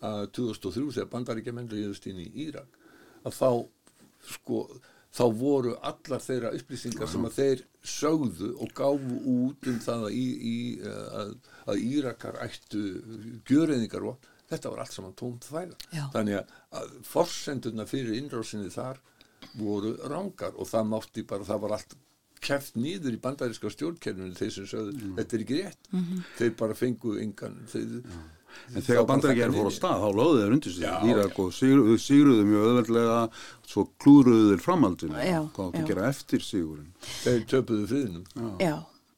að 0.03 0.25
2003 0.39 0.97
þegar 0.99 1.13
bandaríkja 1.13 1.55
menn 1.57 1.71
reyðust 1.71 2.09
inn 2.11 2.21
í 2.23 2.31
Írak 2.45 2.81
að 3.23 3.39
þá 3.39 3.51
sko 4.33 4.65
þá 5.13 5.25
voru 5.37 5.75
allar 5.85 6.23
þeirra 6.25 6.53
upplýsingar 6.57 7.11
sem 7.11 7.27
að 7.29 7.39
þeir 7.39 7.63
sögðu 7.85 8.53
og 8.65 8.71
gáfu 8.77 9.19
út 9.29 9.69
um 9.69 9.81
það 9.85 10.07
að, 10.09 10.15
í, 10.17 10.27
í, 10.53 10.59
að, 11.21 11.35
að 11.69 11.83
Írakar 11.85 12.39
ættu 12.47 12.85
gjörðingar 13.49 14.07
og 14.09 14.31
þetta 14.53 14.75
var 14.75 14.85
allt 14.85 14.97
saman 14.97 15.17
tómt 15.19 15.49
þvægla 15.49 16.07
þannig 16.15 16.55
að 16.79 16.95
forsendurna 17.09 17.89
fyrir 17.89 18.21
innrásinni 18.21 18.71
þar 18.73 19.03
voru 19.59 19.97
rángar 20.09 20.55
og 20.57 20.69
það 20.71 20.89
mátti 20.93 21.27
bara, 21.29 21.47
það 21.47 21.65
var 21.65 21.77
allt 21.79 21.97
kæft 22.43 22.79
nýður 22.79 23.17
í 23.17 23.23
bandaríska 23.23 23.71
stjórnkerfinu 23.71 24.35
þeir 24.39 24.53
sem 24.55 24.69
sögðu, 24.71 24.95
mm. 24.99 25.17
þetta 25.19 25.37
er 25.37 25.43
ekki 25.45 25.59
rétt. 25.61 25.91
Mm 25.93 26.05
-hmm. 26.05 26.23
þeir 26.39 26.55
bara 26.59 26.79
fengu 26.79 27.19
yngan 27.23 27.59
þeir, 27.71 27.99
En 28.77 28.85
þegar 28.85 29.07
bandaríkjær 29.09 29.53
fór 29.55 29.69
á 29.69 29.73
stað 29.73 30.03
þá 30.03 30.09
lögðu 30.19 30.41
þeir 30.43 30.55
undir 30.57 30.73
sig 30.75 31.09
Írak 31.09 31.39
og 31.41 31.53
sigruðu, 31.57 31.95
sigruðu 31.99 32.43
mjög 32.45 32.67
öðveldlega 32.69 33.19
svo 33.65 33.85
klúruðu 34.03 34.51
þeir 34.51 34.65
framhaldinu. 34.67 35.15
Hvað 35.17 35.69
átt 35.71 35.79
að 35.81 35.89
gera 35.89 36.09
eftir 36.11 36.45
sigurinn? 36.45 36.91
Þeir 37.23 37.47
töpuðu 37.49 37.87
friðinum 37.89 38.27
Já, 38.37 38.51
já. 38.67 38.75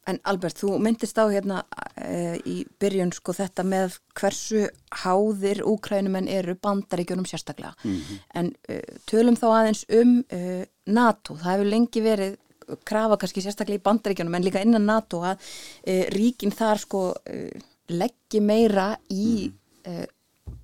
En 0.06 0.20
Albert, 0.24 0.58
þú 0.60 0.78
myndist 0.84 1.18
á 1.18 1.24
hérna 1.28 1.62
e, 1.96 2.36
í 2.44 2.56
byrjun 2.80 3.12
sko 3.16 3.32
þetta 3.32 3.64
með 3.64 3.98
hversu 4.18 4.66
háðir 5.04 5.62
úkrænumenn 5.64 6.28
eru 6.28 6.56
bandaríkjunum 6.60 7.26
sérstaklega. 7.26 7.74
Mm 7.84 7.96
-hmm. 7.96 8.22
En 8.34 8.52
e, 8.68 8.80
tölum 9.06 9.36
þá 9.36 9.46
aðeins 9.50 9.84
um 9.88 10.24
e, 10.28 10.66
NATO, 10.86 11.34
það 11.34 11.52
hefur 11.52 11.70
lengi 11.70 12.00
verið 12.00 12.36
krafa 12.84 13.18
kannski 13.20 13.42
sérstaklega 13.44 13.80
í 13.80 13.84
bandaríkjunum 13.84 14.34
en 14.34 14.46
líka 14.46 14.62
innan 14.64 14.86
NATO 14.88 15.22
að 15.24 15.38
uh, 15.40 16.04
ríkin 16.14 16.54
þar 16.54 16.82
sko 16.82 17.04
uh, 17.12 17.64
leggji 17.92 18.40
meira 18.44 18.94
í 19.12 19.50
uh, 19.88 20.04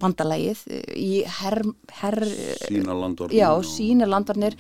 bandalægið 0.01 0.63
í 0.97 1.23
her, 1.41 1.61
her 2.01 2.17
sína 2.65 2.97
landvarnir 2.97 3.37
já, 3.37 3.49
sína 3.67 4.09
landvarnir. 4.09 4.57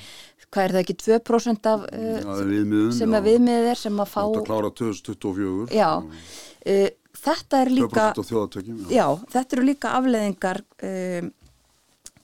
Hvað 0.50 0.64
er 0.64 0.72
það 0.74 0.80
ekki, 0.82 0.94
2% 0.98 1.66
af 1.70 1.82
já, 1.94 2.30
viðmiðun, 2.50 2.94
sem 2.96 3.12
að 3.14 3.26
viðmiðið 3.28 3.68
er 3.70 3.78
sem 3.78 4.00
að 4.02 4.08
fá 4.10 4.22
Þetta 4.24 4.46
klára 4.48 4.70
2024 4.80 5.76
Já, 5.76 5.90
uh, 6.02 6.88
þetta 7.20 7.60
er 7.60 7.70
líka 7.76 8.06
2% 8.16 8.22
af 8.24 8.30
þjóðatökjum 8.32 8.80
Já, 8.90 9.04
þetta 9.36 9.56
eru 9.56 9.66
líka 9.68 9.92
afleðingar 10.00 10.62
um, 10.88 11.30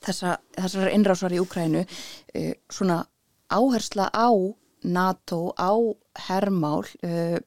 þessa, 0.09 0.35
þessar 0.59 0.91
innrásar 0.97 1.37
í 1.37 1.41
Úkrænu 1.45 1.85
uh, 1.87 2.51
svona 2.67 2.99
áhersla 3.47 4.11
á 4.11 4.31
NATO, 4.87 5.41
á 5.55 5.73
herrmál 6.27 6.83
uh, 7.07 7.39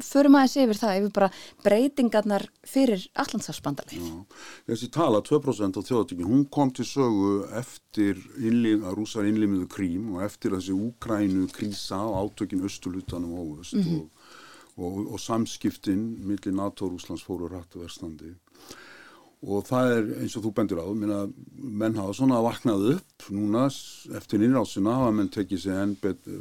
förum 0.00 0.36
aðeins 0.38 0.56
yfir 0.62 0.78
það, 0.80 0.98
yfir 1.00 1.14
bara 1.16 1.30
breytingarnar 1.64 2.46
fyrir 2.66 3.04
allansafsbandaleg 3.18 4.04
Þessi 4.70 4.90
tala, 4.94 5.22
2% 5.26 5.80
af 5.80 5.88
þjóðatökjum 5.88 6.30
hún 6.30 6.46
kom 6.52 6.72
til 6.74 6.86
sögu 6.88 7.32
eftir 7.58 8.20
innlim, 8.38 8.86
að 8.86 8.98
rúsar 9.00 9.28
innlimiðu 9.28 9.68
krím 9.72 10.14
og 10.16 10.24
eftir 10.26 10.56
þessi 10.56 10.76
Úkrænu 10.76 11.48
krísa 11.52 12.00
og 12.06 12.32
átökin 12.32 12.64
östulutanum 12.68 13.34
óvust 13.38 13.74
mm 13.74 13.82
-hmm. 13.82 14.00
og, 14.76 14.84
og, 14.84 15.12
og 15.12 15.20
samskiptin 15.20 16.26
millir 16.26 16.54
NATO 16.54 16.86
og 16.86 16.92
Rúslands 16.92 17.24
fóru 17.24 17.48
rættu 17.48 17.80
verstandi 17.80 18.34
og 19.42 19.64
það 19.66 19.92
er 19.96 20.10
eins 20.22 20.34
og 20.38 20.44
þú 20.44 20.50
bendur 20.54 20.80
á 20.82 20.86
minna, 20.94 21.18
menn 21.58 21.96
hafa 21.98 22.14
svona 22.14 22.38
vaknað 22.44 22.84
upp 22.92 23.24
núna 23.34 23.64
eftir 24.18 24.44
innrásina 24.46 24.94
hafa 25.00 25.14
menn 25.16 25.30
tekið 25.34 25.62
sér 25.64 25.80
enn 25.82 25.96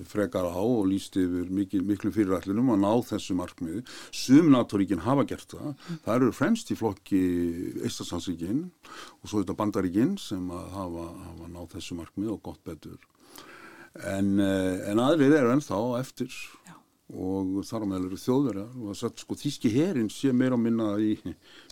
frekar 0.09 0.45
á 0.45 0.61
og 0.61 0.85
líst 0.89 1.17
yfir 1.17 1.49
mikil, 1.49 1.81
miklu 1.87 2.13
fyrirætlunum 2.13 2.69
að 2.75 2.83
ná 2.83 2.91
þessu 3.09 3.37
markmiði. 3.39 3.81
Sum 4.13 4.51
NATO-ríkin 4.53 5.01
hafa 5.01 5.25
gert 5.29 5.49
það. 5.55 5.73
Það 6.05 6.15
eru 6.15 6.35
fremst 6.37 6.69
í 6.69 6.77
flokki 6.77 7.21
Eistasansríkin 7.81 8.67
og 8.69 9.25
svo 9.25 9.41
þetta 9.41 9.57
bandaríkin 9.57 10.13
sem 10.21 10.45
hafa, 10.51 11.07
hafa 11.25 11.49
náð 11.49 11.73
þessu 11.77 11.97
markmiði 11.97 12.35
og 12.35 12.43
gott 12.51 12.61
betur. 12.69 13.01
En, 14.07 14.37
en 14.39 15.01
aðrir 15.03 15.33
eru 15.35 15.51
ennþá 15.51 15.81
eftir. 15.97 16.29
Og 17.11 17.59
þar 17.67 17.83
á 17.83 17.89
meðal 17.91 18.07
eru 18.07 18.19
þjóðverjar. 18.21 18.71
Og 18.79 18.95
það 18.95 19.09
er 19.09 19.23
sko 19.25 19.37
þýski 19.41 19.73
herin 19.75 20.09
sé 20.13 20.31
meira 20.35 20.57
að 20.57 20.65
minna 20.65 20.89
í 21.01 21.15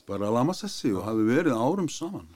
bara 0.09 0.31
lamassessi 0.33 0.93
og 0.95 1.05
hafi 1.07 1.27
verið 1.29 1.57
árum 1.59 1.89
saman 1.91 2.27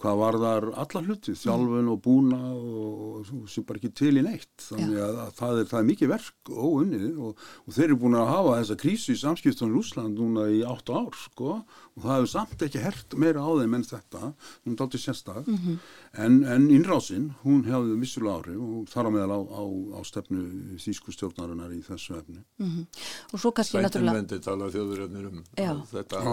hvað 0.00 0.20
var 0.20 0.38
þar 0.40 0.66
alla 0.80 1.02
hluti, 1.04 1.34
þjálfun 1.36 1.90
og 1.92 1.98
búna 2.04 2.38
og 2.54 3.28
sem 3.50 3.66
bara 3.68 3.80
ekki 3.80 3.92
til 4.00 4.14
í 4.16 4.24
neitt 4.24 4.64
þannig 4.64 5.00
að, 5.04 5.18
að 5.26 5.32
það, 5.36 5.60
er, 5.60 5.68
það 5.70 5.80
er 5.80 5.88
mikið 5.90 6.12
verk 6.14 6.50
óunnið 6.50 7.20
og, 7.26 7.44
og 7.66 7.76
þeir 7.76 7.86
eru 7.86 7.98
búin 8.00 8.16
að 8.20 8.30
hafa 8.30 8.56
þessa 8.60 8.78
krísu 8.80 9.14
í 9.14 9.20
samskiptunum 9.20 9.76
Rúsland 9.76 10.20
núna 10.20 10.46
í 10.52 10.62
8 10.64 10.96
ár 10.96 11.18
sko 11.20 11.50
og 11.60 12.04
það 12.04 12.14
hefur 12.14 12.30
samt 12.32 12.64
ekki 12.64 12.84
hert 12.84 13.16
meira 13.20 13.44
á 13.44 13.50
þeim 13.60 13.76
enn 13.76 13.86
þetta, 13.90 14.32
hún 14.64 14.76
er 14.76 14.84
aldrei 14.86 15.02
sérstak 15.02 15.44
mm 15.44 15.58
-hmm. 15.58 15.76
en, 16.24 16.40
en 16.54 16.68
innrásinn 16.70 17.28
hún 17.44 17.64
hefði 17.68 17.98
vissulega 18.00 18.38
ári 18.40 18.56
og 18.56 18.88
þar 18.88 19.10
á 19.10 19.14
meðal 19.16 19.36
á, 19.36 19.40
á, 19.52 19.62
á 19.98 20.00
stefnu 20.06 20.40
þýsku 20.80 21.12
stjórnarinnar 21.12 21.74
í 21.76 21.82
þessu 21.84 22.16
efni 22.16 22.40
mm 22.40 22.70
-hmm. 22.70 22.86
og 23.32 23.40
svo 23.40 23.52
kannski 23.52 23.76
náttúrulega 23.76 24.16
Sveitinvendi 24.16 24.40
tala 24.40 24.70
þjóðuröfnir 24.72 25.28
um 25.28 25.44
Já. 25.58 25.72
þetta, 25.92 26.24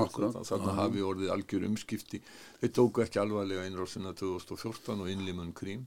þannig 0.47 0.75
hafi 0.77 1.01
orðið 1.01 1.33
algjör 1.36 1.67
umskipti 1.67 2.21
þeir 2.62 2.74
tóku 2.80 3.04
ekki 3.06 3.22
alvarlega 3.22 3.68
innrásina 3.68 4.14
2014 4.14 5.02
og 5.02 5.12
innlimun 5.12 5.54
krím 5.54 5.86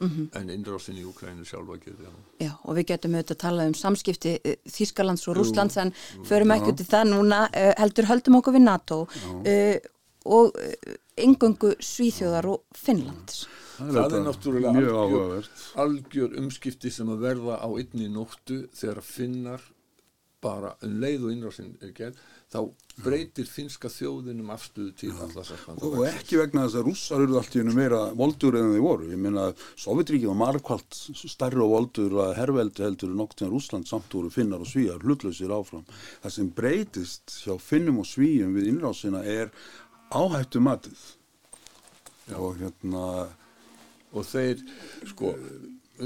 Mm 0.00 0.08
-hmm. 0.08 0.38
en 0.40 0.50
innrásin 0.50 0.96
í 0.96 1.04
Ukrænu 1.08 1.44
sjálfa 1.44 1.76
gerði 1.80 2.08
Já, 2.38 2.52
og 2.64 2.76
við 2.76 2.84
getum 2.86 3.14
auðvitað 3.14 3.36
að 3.36 3.38
tala 3.40 3.66
um 3.66 3.74
samskipti 3.74 4.38
Þískalands 4.68 5.28
og 5.28 5.36
Rúslands 5.36 5.76
en 5.76 5.92
förum 6.24 6.52
ekki 6.52 6.72
út 6.72 6.80
í 6.80 6.84
það 6.84 7.04
núna 7.08 7.48
heldur 7.78 8.04
höldum 8.04 8.34
okkur 8.34 8.52
við 8.52 8.62
NATO 8.62 9.08
uh, 9.46 9.76
og 10.24 10.52
yngungu 11.16 11.74
Svíþjóðar 11.80 12.48
og 12.50 12.62
Finnlands. 12.74 13.46
Það, 13.76 13.92
það 13.94 14.14
er 14.18 14.22
náttúrulega 14.26 14.68
algjör, 14.72 15.48
algjör 15.84 16.36
umskipti 16.40 16.90
sem 16.90 17.08
að 17.12 17.24
verða 17.26 17.58
á 17.60 17.68
einni 17.68 18.08
nóttu 18.08 18.68
þegar 18.76 19.02
finnar 19.04 19.62
bara 20.46 20.72
um 20.86 20.96
leið 21.02 21.26
og 21.26 21.36
innrásin 21.36 21.76
er 21.82 21.92
gerð 21.96 22.24
þá 22.46 22.60
breytir 23.02 23.48
finska 23.50 23.90
þjóðinum 23.90 24.52
afstöðu 24.54 24.92
til 24.96 25.10
allarsarkvanda 25.12 25.88
og 25.88 26.04
ekki 26.06 26.38
vegna 26.40 26.64
þess 26.64 26.78
að 26.78 26.86
rússar 26.86 27.24
eru 27.24 27.38
allt 27.40 27.56
í 27.56 27.60
hennum 27.60 27.76
meira 27.76 27.98
voldur 28.16 28.56
en 28.56 28.70
þeir 28.70 28.84
voru, 28.84 29.08
ég 29.10 29.20
minna 29.20 29.48
Sovjetríkið 29.82 30.30
var 30.30 30.38
margkvælt 30.44 31.00
starri 31.18 31.60
og 31.64 31.72
voldur 31.74 32.14
að 32.24 32.36
herrveldi 32.38 32.86
heldur 32.86 33.16
nokt 33.18 33.42
en 33.42 33.50
Rúsland 33.52 33.90
samt 33.90 34.14
voru 34.14 34.30
finnar 34.32 34.62
og 34.62 34.70
svíjar 34.70 35.02
hlutlausir 35.02 35.52
áfram. 35.52 35.84
Það 36.22 36.36
sem 36.36 36.52
breytist 36.60 37.36
hjá 37.42 37.56
finnum 37.62 38.00
og 38.02 38.08
svíjum 38.08 38.54
við 38.56 38.70
innrásina 38.72 39.24
er 39.26 39.50
áhættu 40.14 40.62
matið 40.62 41.02
Já. 42.30 42.38
og 42.38 42.62
hérna 42.62 43.02
og 44.16 44.24
þeir 44.26 44.62
sko 45.10 45.34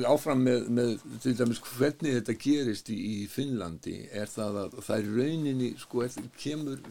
áfram 0.07 0.45
með, 0.47 0.69
með 0.75 0.93
til 1.23 1.35
dæmis 1.39 1.61
hvernig 1.65 2.17
þetta 2.19 2.37
gerist 2.45 2.91
í, 2.93 2.97
í 2.97 3.27
Finnlandi 3.31 3.97
er 4.17 4.31
það 4.31 4.59
að 4.65 4.79
það 4.87 4.97
er 4.97 5.13
rauninni 5.19 5.71
sko 5.81 6.07
kemur 6.41 6.83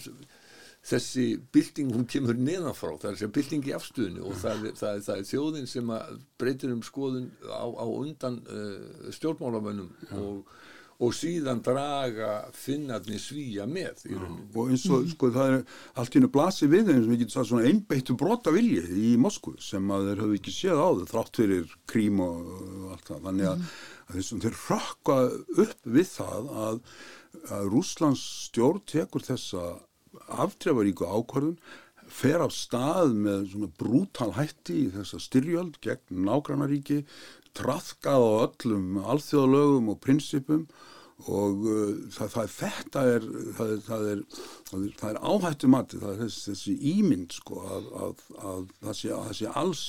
þessi 0.90 1.26
bylting 1.54 1.94
hún 1.96 2.08
kemur 2.10 2.40
neðanfrá 2.40 2.96
það 3.02 3.10
er 3.10 3.18
þessi 3.18 3.32
bylting 3.38 3.70
í 3.70 3.76
afstöðinu 3.76 4.26
og 4.30 4.40
það 4.40 4.66
er, 4.70 4.76
það 4.80 4.92
er, 4.96 5.06
það 5.08 5.22
er 5.22 5.30
þjóðin 5.32 5.70
sem 5.74 5.94
breytir 6.40 6.74
um 6.76 6.84
skoðun 6.88 7.30
á, 7.48 7.68
á 7.68 7.86
undan 7.88 8.40
uh, 8.48 9.10
stjórnmálamönnum 9.16 9.92
og 10.20 10.54
og 11.00 11.14
síðan 11.16 11.62
draga 11.64 12.32
finnarni 12.56 13.20
svíja 13.22 13.64
með 13.70 14.02
í 14.10 14.18
rauninni. 14.18 14.50
Og 14.52 14.74
eins 14.74 14.84
og 14.92 15.06
sko 15.08 15.30
það 15.32 15.54
er 15.54 15.62
allt 16.02 16.12
í 16.12 16.20
hennu 16.20 16.32
blasi 16.34 16.68
við 16.72 16.92
eins 16.92 17.06
og 17.06 17.14
við 17.14 17.22
getum 17.22 17.36
sagt 17.38 17.52
svona 17.52 17.70
einbeittu 17.70 18.16
brota 18.20 18.52
vilji 18.56 18.84
í 18.84 19.14
Moskvu 19.22 19.56
sem 19.64 19.94
að 19.96 20.10
þeir 20.10 20.24
hafa 20.26 20.40
ekki 20.40 20.56
séð 20.56 20.84
á 20.84 20.88
þau 21.00 21.06
þrátt 21.14 21.40
fyrir 21.40 21.76
krím 21.90 22.24
og 22.26 22.90
allt 22.92 23.12
það. 23.14 23.22
Þannig 23.30 23.52
að, 23.54 23.68
að 24.08 24.20
þessum 24.20 24.44
þeir 24.44 24.64
rakka 24.66 25.20
upp 25.66 25.92
við 26.00 26.10
það 26.18 26.50
að, 26.66 26.82
að 27.60 27.70
Rúslands 27.76 28.26
stjórn 28.50 28.84
tekur 28.92 29.28
þessa 29.30 29.68
aftrefaríku 30.36 31.08
ákvörðun 31.08 31.62
fer 32.10 32.42
af 32.44 32.54
stað 32.56 33.14
með 33.18 33.44
svona 33.52 33.70
brútal 33.80 34.32
hætti 34.36 34.76
í 34.84 34.88
þessa 34.94 35.20
styrjöld 35.22 35.78
gegn 35.84 36.24
nágrannaríki 36.26 37.04
trafkað 37.58 38.26
á 38.26 38.32
öllum 38.46 39.02
alþjóðalögum 39.02 39.92
og 39.94 40.00
prinsipum 40.04 40.68
og 41.28 41.66
uh, 41.68 41.96
það, 42.16 42.30
það, 42.32 42.52
þetta 42.54 43.02
er 43.12 43.26
það 43.58 43.72
er, 43.74 43.80
það 43.84 44.06
er, 44.12 44.22
það 45.00 45.10
er 45.10 45.18
áhættu 45.20 45.70
mati, 45.72 46.00
það 46.00 46.14
er 46.14 46.22
þessi, 46.22 46.44
þessi 46.48 46.76
ímynd 46.94 47.36
sko 47.36 47.64
að, 47.66 47.90
að, 48.00 48.22
að 48.40 48.62
það 48.86 48.98
sé, 49.02 49.18
sé 49.40 49.50
alls, 49.60 49.82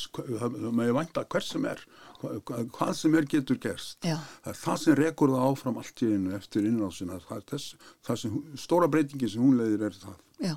með 0.80 0.94
vænta 0.96 1.24
hver 1.30 1.46
sem 1.46 1.68
er, 1.70 1.84
hvað, 2.18 2.64
hvað 2.74 2.92
sem 2.98 3.14
er 3.20 3.28
getur 3.30 3.60
gerst, 3.62 4.00
Já. 4.02 4.16
það 4.42 4.50
er 4.54 4.58
það 4.64 4.82
sem 4.82 4.98
rekur 4.98 5.34
það 5.36 5.46
áfram 5.52 5.78
allt 5.84 6.02
í 6.02 6.10
einu 6.10 6.34
eftir 6.40 6.66
innrásina 6.66 7.20
það 7.28 7.36
er 7.38 7.46
þess, 7.52 7.78
það 8.08 8.20
sem, 8.24 8.42
stóra 8.66 8.90
breytingi 8.90 9.30
sem 9.30 9.46
hún 9.46 9.60
leiðir 9.60 9.86
er 9.86 10.02
það. 10.02 10.18
Já, 10.40 10.56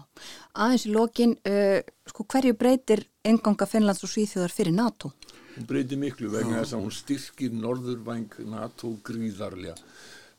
aðeins 0.63 0.87
í 0.87 0.95
lokin, 0.95 1.37
uh, 1.45 1.79
sko 2.09 2.25
hverju 2.33 2.57
breytir 2.57 3.05
enganga 3.27 3.69
Finnlands 3.69 4.01
og 4.07 4.09
Svíþjóðar 4.09 4.55
fyrir 4.55 4.73
NATO? 4.73 5.13
Hún 5.53 5.67
breytir 5.69 5.99
miklu 6.01 6.31
vegna 6.33 6.63
þess 6.63 6.73
að 6.73 6.83
hún 6.85 6.93
styrkir 6.97 7.53
norðurvæng 7.53 8.39
NATO 8.49 8.95
gríðarlega. 9.05 9.75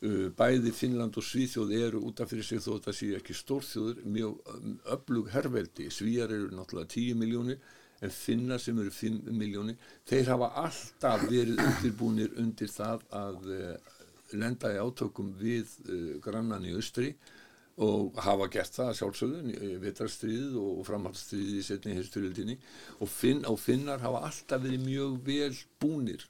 Uh, 0.03 0.27
bæði 0.35 0.73
Finnland 0.75 1.15
og 1.15 1.23
Svíþjóð 1.23 1.71
eru 1.77 2.01
útaf 2.09 2.29
fyrir 2.33 2.43
sig 2.43 2.59
þó 2.59 2.73
að 2.75 2.81
það 2.89 2.97
séu 2.97 3.15
ekki 3.15 3.35
stórþjóður 3.39 4.01
mjög 4.11 4.51
um, 4.51 4.73
öflug 4.91 5.29
herrveldi 5.31 5.87
Svíjar 5.87 6.33
eru 6.35 6.49
náttúrulega 6.51 6.91
10 6.91 7.15
miljónir 7.21 7.61
en 8.03 8.11
Finnar 8.11 8.59
sem 8.59 8.81
eru 8.83 8.91
5 8.91 9.31
miljónir 9.31 9.79
þeir 10.09 10.33
hafa 10.33 10.51
alltaf 10.65 11.23
verið 11.29 11.63
undirbúinir 11.63 12.35
undir 12.43 12.73
það 12.75 13.07
að 13.21 13.47
uh, 13.55 13.95
lenda 14.35 14.73
í 14.75 14.83
átökum 14.83 15.31
við 15.39 15.71
uh, 15.87 16.11
grannan 16.27 16.67
í 16.67 16.75
austri. 16.75 17.13
og 17.15 17.44
hafa 17.75 18.47
gert 18.53 18.77
það 18.77 18.93
sjálfsögðun 18.99 19.79
vitarstríð 19.83 20.55
og 20.61 20.85
framhaldsstríð 20.87 21.57
í 21.59 21.63
setni 21.65 21.95
hérsturildinni 21.97 22.55
og, 23.01 23.09
Finn, 23.11 23.43
og 23.49 23.59
Finnar 23.59 23.99
hafa 23.99 24.23
alltaf 24.29 24.63
verið 24.63 24.85
mjög 24.85 25.17
vel 25.27 25.51
búnir 25.81 26.23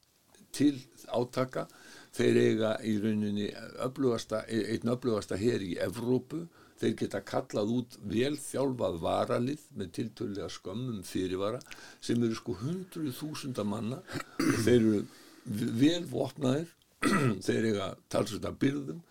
til 0.55 0.79
átaka. 1.11 1.67
Þeir 2.15 2.37
eiga 2.39 2.75
í 2.87 2.95
rauninni 3.03 3.49
öflugasta, 3.83 4.45
einn 4.47 4.93
öflugasta 4.93 5.37
hér 5.37 5.61
í 5.61 5.75
Evrópu, 5.83 6.45
þeir 6.79 6.95
geta 7.01 7.21
kallað 7.27 7.73
út 7.75 7.97
vel 8.07 8.33
þjálfað 8.39 9.01
varalið 9.03 9.65
með 9.75 9.91
tiltölulega 9.99 10.47
skömmum 10.51 11.03
fyrirvara 11.07 11.59
sem 12.03 12.23
eru 12.23 12.37
sko 12.39 12.55
hundruð 12.63 13.19
þúsunda 13.19 13.67
manna. 13.67 13.99
Og 14.39 14.61
þeir 14.65 14.79
eru 14.79 15.03
vel 15.83 16.07
vopnaðir, 16.09 16.71
þeir 17.45 17.69
eiga 17.69 17.91
talsvölda 18.09 18.55
byrðum 18.63 19.03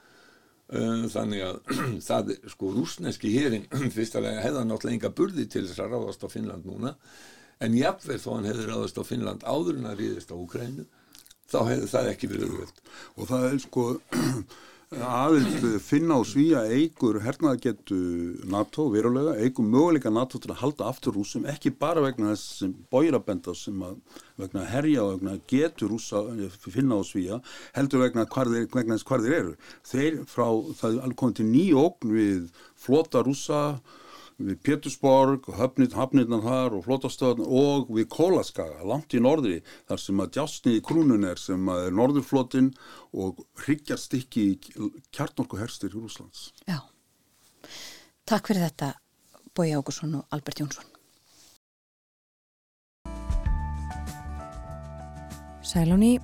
þannig 0.69 1.45
að 1.45 1.59
það 2.09 2.35
sko 2.55 2.73
rúsneski 2.73 3.33
hérin 3.35 3.69
fyrstulega 3.97 4.43
hefða 4.45 4.65
náttúrulega 4.65 4.97
enga 4.99 5.15
burði 5.19 5.47
til 5.51 5.67
þess 5.69 5.83
að 5.85 5.97
ráðast 5.97 6.25
á 6.25 6.29
Finnland 6.33 6.69
núna 6.69 6.95
en 7.65 7.77
jáfnveg 7.79 8.23
þó 8.23 8.31
hann 8.35 8.49
hefði 8.49 8.69
ráðast 8.71 9.01
á 9.01 9.05
Finnland 9.05 9.45
áður 9.45 9.81
en 9.81 9.91
að 9.91 10.01
ríðist 10.01 10.33
á 10.33 10.37
Ukrænu 10.37 10.87
þá 11.51 11.59
hefði 11.69 11.91
það 11.93 12.11
ekki 12.13 12.31
verið 12.31 12.49
auðvöld. 12.49 12.79
Og 13.19 13.29
það 13.31 13.47
er 13.49 13.59
sko 13.65 13.85
aðeins 14.93 15.83
finna 15.83 16.19
á 16.21 16.23
svíja 16.27 16.61
eigur 16.71 17.17
hernaðagetu 17.25 17.97
NATO 18.51 18.87
verulega, 18.93 19.35
eigur 19.41 19.67
möguleika 19.67 20.13
NATO 20.13 20.39
til 20.39 20.53
að 20.53 20.61
halda 20.61 20.89
aftur 20.91 21.17
rúsum, 21.17 21.47
ekki 21.51 21.73
bara 21.73 22.03
vegna 22.05 22.35
þess 22.35 22.69
bóirabenda 22.93 23.55
sem 23.57 23.81
að 23.83 23.97
vegna 24.41 24.67
herja 24.69 25.05
og 25.05 25.17
vegna 25.17 25.39
getur 25.51 25.95
rúsa 25.95 26.23
finna 26.61 27.01
á 27.01 27.03
svíja, 27.07 27.41
heldur 27.75 28.05
vegna 28.05 28.27
þeir, 28.29 28.69
vegna 28.71 28.99
þess 28.99 29.09
hvar 29.09 29.25
þeir 29.25 29.39
eru. 29.41 29.57
Þeir 29.89 30.23
frá, 30.31 30.47
það 30.79 30.91
er 30.91 31.03
alveg 31.09 31.21
komið 31.23 31.37
til 31.41 31.51
nýja 31.51 31.85
ógn 31.85 32.17
við 32.19 32.65
flota 32.87 33.25
rúsa 33.25 33.61
við 34.39 34.59
Pétursborg, 34.67 35.47
hafnirna 35.59 36.41
þar 36.43 36.77
og 36.79 36.85
flótastöðan 36.87 37.45
og 37.47 37.91
við 37.95 38.09
Kólaskaga, 38.13 38.83
langt 38.87 39.15
í 39.15 39.21
norðri, 39.23 39.61
þar 39.89 40.03
sem 40.03 40.23
að 40.23 40.33
djásni 40.37 40.75
í 40.79 40.83
krúnun 40.85 41.27
er 41.29 41.41
sem 41.41 41.69
að 41.71 41.87
er 41.89 41.97
norðurflotin 41.99 42.73
og 43.13 43.45
hryggjar 43.65 44.01
stykki 44.01 44.47
í 44.51 44.57
kjarnorku 45.15 45.61
herstir 45.61 45.95
í 45.95 46.01
Rúslands. 46.01 46.49
Já, 46.67 46.81
takk 48.27 48.51
fyrir 48.51 48.67
þetta 48.67 48.95
Bói 49.55 49.71
Ágursson 49.77 50.19
og 50.19 50.35
Albert 50.35 50.65
Jónsson. 50.65 50.91
Sælóni, 55.65 56.19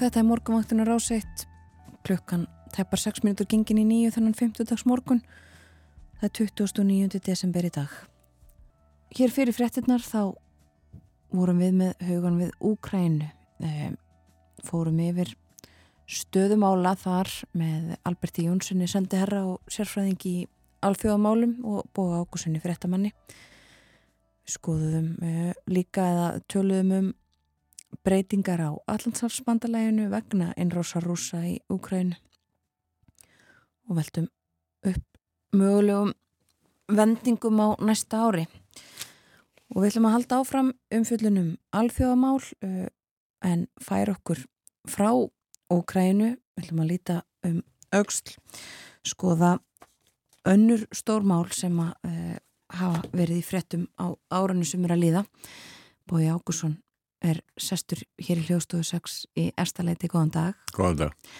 þetta 0.00 0.20
er 0.20 0.26
morgunvaktunar 0.28 0.90
áseitt, 0.92 1.46
klukkan 2.02 2.48
teppar 2.74 3.00
6 3.00 3.22
minútur 3.22 3.46
gengin 3.48 3.80
í 3.80 3.86
nýju 3.86 4.16
þannan 4.16 4.36
50 4.36 4.68
dags 4.68 4.84
morgun 4.88 5.22
Það 6.22 6.28
er 6.28 6.50
29. 6.54 7.18
desember 7.26 7.66
í 7.66 7.70
dag. 7.74 7.94
Hér 9.18 9.32
fyrir 9.34 9.56
frettinnar 9.56 10.04
þá 10.06 10.36
vorum 11.34 11.58
við 11.58 11.72
með 11.80 12.04
haugan 12.06 12.36
við 12.38 12.52
Úkrænu. 12.62 13.26
Ehm, 13.58 13.96
fórum 14.62 15.00
yfir 15.02 15.32
stöðumála 16.06 16.94
þar 17.02 17.32
með 17.58 17.96
Alberti 18.06 18.46
Jónssoni 18.46 18.86
sendiherra 18.86 19.42
og 19.50 19.66
sérfræðingi 19.66 20.36
í 20.44 20.46
alþjóðamálum 20.86 21.58
og 21.66 21.90
bóða 21.90 22.22
ákusunni 22.22 22.62
frettamanni. 22.62 23.10
Skoðuðum 24.46 25.12
uh, 25.26 25.52
líka 25.74 26.06
eða 26.06 26.32
töluðum 26.46 26.98
um 27.00 27.14
breytingar 28.06 28.62
á 28.62 28.70
Allandshalsbandalæginu 28.94 30.06
vegna 30.14 30.54
innrósa 30.54 31.02
rúsa 31.02 31.42
í 31.50 31.58
Úkrænu 31.66 32.14
og 33.90 33.98
veldum 33.98 34.30
upp 34.86 35.11
mögulegum 35.56 36.12
vendingum 36.88 37.60
á 37.60 37.68
næsta 37.80 38.24
ári. 38.28 38.46
Og 39.72 39.82
við 39.82 39.92
ætlum 39.92 40.08
að 40.08 40.16
halda 40.16 40.40
áfram 40.42 40.70
umfjöllunum 40.92 41.50
alþjóðamál 41.72 42.40
uh, 42.40 42.88
en 43.42 43.66
færa 43.80 44.16
okkur 44.16 44.44
frá 44.88 45.10
Ókrænu, 45.72 46.34
við 46.36 46.64
ætlum 46.64 46.82
að 46.84 46.90
líta 46.90 47.18
um 47.48 47.62
auksl, 47.96 48.34
skoða 49.08 49.56
önnur 50.48 50.84
stórmál 50.92 51.46
sem 51.54 51.78
að 51.80 51.92
uh, 52.08 52.36
hafa 52.72 53.02
verið 53.12 53.40
í 53.40 53.46
frettum 53.46 53.86
á 53.96 54.12
áranu 54.32 54.66
sem 54.68 54.84
er 54.84 54.96
að 54.96 55.04
líða. 55.06 55.24
Bói 56.08 56.26
Ágússon 56.28 56.76
er 57.22 57.40
sestur 57.60 58.02
hér 58.20 58.40
í 58.42 58.46
hljóðstofu 58.48 58.84
6 58.84 59.18
í 59.38 59.48
erstaleiti, 59.56 60.10
góðan 60.10 60.32
dag. 60.34 60.62
Góðan 60.74 61.04
dag. 61.04 61.30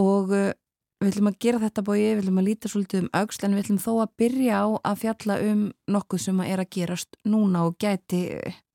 Og 0.00 0.32
uh, 0.34 0.52
Við 0.96 1.10
ætlum 1.10 1.28
að 1.28 1.38
gera 1.44 1.60
þetta 1.60 1.82
bói, 1.84 1.98
við 2.00 2.20
ætlum 2.22 2.38
að 2.40 2.46
líta 2.46 2.68
svolítið 2.72 3.02
um 3.02 3.08
auksl 3.18 3.42
en 3.44 3.54
við 3.54 3.64
ætlum 3.66 3.80
þó 3.84 3.90
að 4.00 4.12
byrja 4.22 4.60
á 4.64 4.66
að 4.80 5.00
fjalla 5.02 5.34
um 5.44 5.62
nokkuð 5.92 6.22
sem 6.24 6.38
er 6.46 6.62
að 6.62 6.70
gerast 6.72 7.18
núna 7.28 7.66
og 7.68 7.76
gæti 7.82 8.20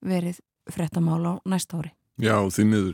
verið 0.06 0.42
frettamál 0.70 1.24
á 1.26 1.34
næsta 1.50 1.80
ári. 1.82 1.94
Já, 2.22 2.36
því 2.46 2.66
miður. 2.70 2.94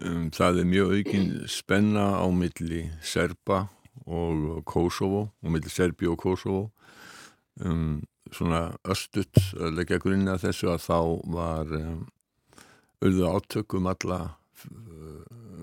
Um, 0.00 0.28
það 0.32 0.60
er 0.60 0.68
mjög 0.68 0.92
aukinn 0.98 1.32
spenna 1.48 2.04
á 2.20 2.26
milli 2.32 2.82
Serba 3.00 3.62
og 4.04 4.60
Kosovo 4.68 5.22
og 5.40 5.52
milli 5.54 5.72
Serbi 5.72 6.08
og 6.12 6.20
Kosovo. 6.20 6.68
Um, 7.64 8.02
svona 8.28 8.74
östutt 8.84 9.40
að 9.56 9.80
leggja 9.80 10.00
grunna 10.04 10.36
þessu 10.40 10.68
að 10.74 10.84
þá 10.84 10.98
var 11.32 11.72
um, 11.80 12.04
auðvitað 13.00 13.40
átökum 13.40 13.88
alla 13.88 14.20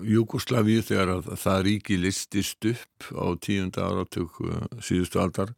Júkoslavíu 0.06 0.82
þegar 0.84 1.14
að 1.16 1.30
það 1.40 1.62
ríki 1.66 1.96
listist 2.00 2.66
upp 2.68 3.08
á 3.14 3.26
tíunda 3.40 3.88
áratug 3.88 4.38
uh, 4.44 4.64
síðustu 4.82 5.20
aldar 5.22 5.54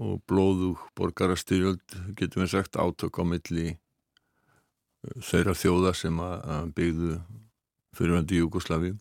og 0.00 0.20
blóðug 0.30 0.80
borgarastyrjöld 0.98 1.96
getum 2.18 2.44
við 2.44 2.52
sagt 2.54 2.78
átök 2.80 3.20
á 3.20 3.24
milli 3.26 3.66
uh, 3.74 5.20
þeirra 5.24 5.56
þjóða 5.58 5.94
sem 5.98 6.22
að 6.22 6.72
byggðu 6.78 7.18
fyrirvændi 7.98 8.40
Júkoslavíu 8.40 8.96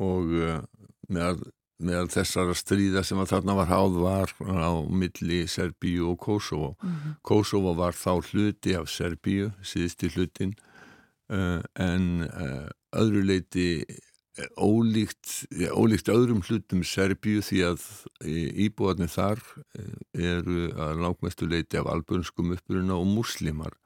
og 0.00 0.34
uh, 0.36 0.60
meðal, 1.08 1.40
meðal 1.78 2.10
þessara 2.12 2.54
stríða 2.58 3.04
sem 3.06 3.20
að 3.22 3.32
þarna 3.36 3.58
var 3.62 3.72
háð 3.72 3.98
var 4.02 4.36
á 4.40 4.72
milli 4.88 5.44
Serbíu 5.50 6.12
og 6.12 6.20
Kosovo. 6.20 6.76
Mm 6.82 6.90
-hmm. 6.90 7.18
Kosovo 7.22 7.74
var 7.74 7.92
þá 7.92 8.20
hluti 8.30 8.76
af 8.76 8.88
Serbíu, 8.88 9.52
síðusti 9.62 10.10
hlutin 10.14 10.54
en 11.28 12.28
öðru 12.98 13.22
leiti 13.26 13.68
eh, 13.84 14.48
ólíkt, 14.58 15.46
ólíkt 15.74 16.10
öðrum 16.12 16.42
hlutum 16.46 16.84
Serbíu 16.86 17.42
því 17.44 17.62
að 17.70 17.86
eh, 18.24 18.50
íbúarnir 18.66 19.12
þar 19.12 19.42
eh, 19.78 19.94
eru 20.34 20.68
að 20.72 21.02
langmestu 21.04 21.48
leiti 21.50 21.80
af 21.80 21.90
albönskum 21.90 22.54
uppbruna 22.56 22.98
og 22.98 23.10
muslimar 23.10 23.80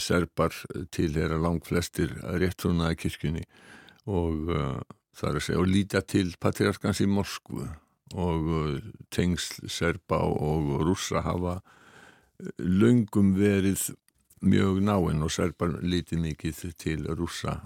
serbar 0.00 0.54
til 0.94 1.10
er 1.18 1.32
að 1.34 1.42
lang 1.42 1.58
flestir 1.66 2.12
réttrúnaði 2.40 2.94
kirkjunni 3.02 3.42
og 4.08 4.46
það 5.18 5.26
er 5.28 5.38
að 5.40 5.44
segja 5.44 5.58
og 5.60 5.66
líta 5.68 6.00
til 6.08 6.30
patriarkans 6.40 7.02
í 7.02 7.08
Moskvu 7.10 7.66
og 8.22 8.46
tengsl 9.12 9.66
serba 9.68 10.22
og 10.22 10.70
rússa 10.86 11.24
hafa 11.26 11.58
löngum 12.62 13.34
verið 13.36 13.90
mjög 14.40 14.82
náinn 14.84 15.24
og 15.24 15.32
serbar 15.32 15.78
lítið 15.82 16.22
mikið 16.24 16.62
til 16.78 17.06
rúsa 17.18 17.60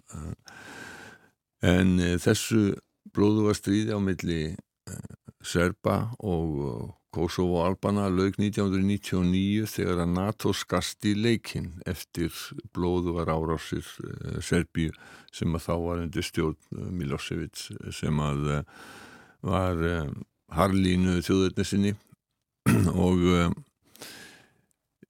en 1.62 1.98
eh, 2.02 2.18
þessu 2.20 2.72
blóðuga 3.14 3.54
stríði 3.56 3.94
á 3.94 4.00
milli 4.02 4.42
eh, 4.52 5.14
serba 5.42 6.12
og 6.18 6.98
Kosovo 7.12 7.58
og 7.60 7.66
Albana 7.66 8.06
lög 8.08 8.38
1999 8.40 9.66
þegar 9.68 10.02
að 10.06 10.14
NATO 10.16 10.52
skasti 10.56 11.12
leikinn 11.18 11.74
eftir 11.86 12.32
blóðugar 12.74 13.30
árásir 13.32 13.84
eh, 13.84 14.40
Serbíu 14.42 14.94
sem 15.32 15.54
að 15.54 15.66
þá 15.68 15.74
var 15.86 16.04
undir 16.06 16.26
stjórn 16.26 16.92
Milosevic 16.92 17.68
sem 17.94 18.22
að 18.22 18.48
var 19.42 19.80
harlínu 20.54 21.16
þjóðurnesinni 21.26 21.96
og 23.06 23.24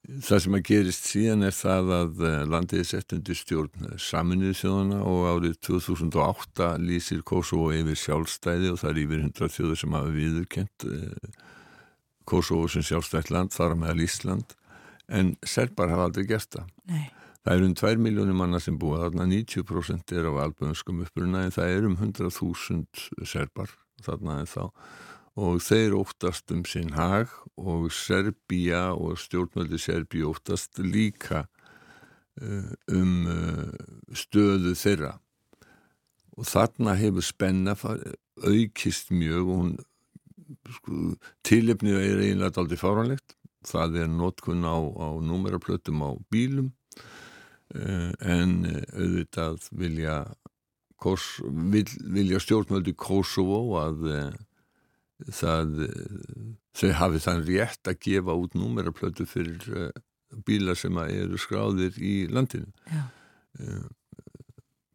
Það 0.03 0.41
sem 0.43 0.57
að 0.59 0.65
gerist 0.67 1.05
síðan 1.13 1.47
er 1.47 1.55
það 1.55 1.91
að 1.95 2.23
eh, 2.27 2.41
landið 2.51 2.81
er 2.83 2.87
sett 2.89 3.13
undir 3.15 3.39
stjórn 3.39 3.93
saminuðu 4.03 4.57
þjóðana 4.59 4.99
og 5.07 5.21
árið 5.31 5.55
2008 5.69 6.71
lýsir 6.83 7.21
Kosovo 7.23 7.69
yfir 7.71 8.01
sjálfstæði 8.01 8.73
og 8.73 8.81
það 8.81 8.91
er 8.91 9.01
yfir 9.05 9.23
hundra 9.23 9.49
þjóður 9.55 9.79
sem 9.79 9.95
hafa 9.95 10.11
viðurkent 10.17 10.87
eh, 10.91 11.39
Kosovo 12.27 12.67
sem 12.73 12.83
sjálfstætt 12.87 13.31
land, 13.31 13.55
þar 13.55 13.77
með 13.79 14.03
Ísland 14.09 14.57
en 15.13 15.37
serbar 15.47 15.93
hafa 15.93 16.09
aldrei 16.09 16.27
gert 16.27 16.51
það. 16.57 16.75
Nei. 16.91 17.07
Það 17.43 17.55
er 17.55 17.65
um 17.67 17.79
2 17.79 18.03
miljónir 18.03 18.39
manna 18.39 18.59
sem 18.63 18.75
búa 18.79 19.01
þarna, 19.05 19.27
90% 19.31 20.15
er 20.19 20.29
á 20.31 20.33
alböðunskum 20.45 21.03
uppruna 21.07 21.47
en 21.47 21.55
það 21.55 21.77
er 21.77 21.89
um 21.89 21.97
100.000 21.99 23.27
serbar 23.27 23.71
þarna 24.03 24.41
en 24.43 24.51
þá 24.51 24.63
og 25.39 25.63
þeir 25.65 25.97
óttast 25.97 26.53
um 26.53 26.65
sinn 26.69 26.93
hag 26.97 27.31
og 27.57 27.89
Serbíja 27.95 28.91
og 28.93 29.17
stjórnmöldi 29.21 29.81
Serbíja 29.81 30.29
óttast 30.29 30.81
líka 30.83 31.47
uh, 32.43 32.73
um 32.93 33.27
uh, 33.27 33.73
stöðu 34.13 34.75
þeirra. 34.77 35.17
Og 36.37 36.49
þarna 36.49 36.97
hefur 37.01 37.25
spenna 37.25 37.77
aukist 38.43 39.13
mjög 39.13 39.49
og 39.49 39.63
hún 39.63 39.73
sko, 40.77 41.15
tilefnið 41.45 41.99
er 42.01 42.25
einlega 42.29 42.61
aldrei 42.61 42.81
fáranlegt 42.81 43.37
það 43.67 43.99
er 44.03 44.09
notkun 44.11 44.65
á, 44.67 44.77
á 44.77 45.09
númeraplötum 45.23 46.03
á 46.03 46.11
bílum 46.33 46.73
uh, 47.77 48.13
en 48.21 48.65
auðvitað 48.93 49.69
vilja, 49.71 50.17
vil, 51.73 51.87
vilja 52.17 52.41
stjórnmöldi 52.43 52.97
Kosovo 52.99 53.79
að 53.81 54.09
það 55.31 55.87
þau 56.77 56.93
hafið 56.99 57.27
þann 57.27 57.45
rétt 57.49 57.91
að 57.91 58.01
gefa 58.07 58.37
út 58.39 58.57
númeraplötu 58.59 59.27
fyrir 59.29 59.67
uh, 59.77 59.91
bíla 60.47 60.77
sem 60.79 60.97
eru 61.05 61.41
skráðir 61.41 61.99
í 62.01 62.15
landinu. 62.33 62.71
Uh, 63.61 63.89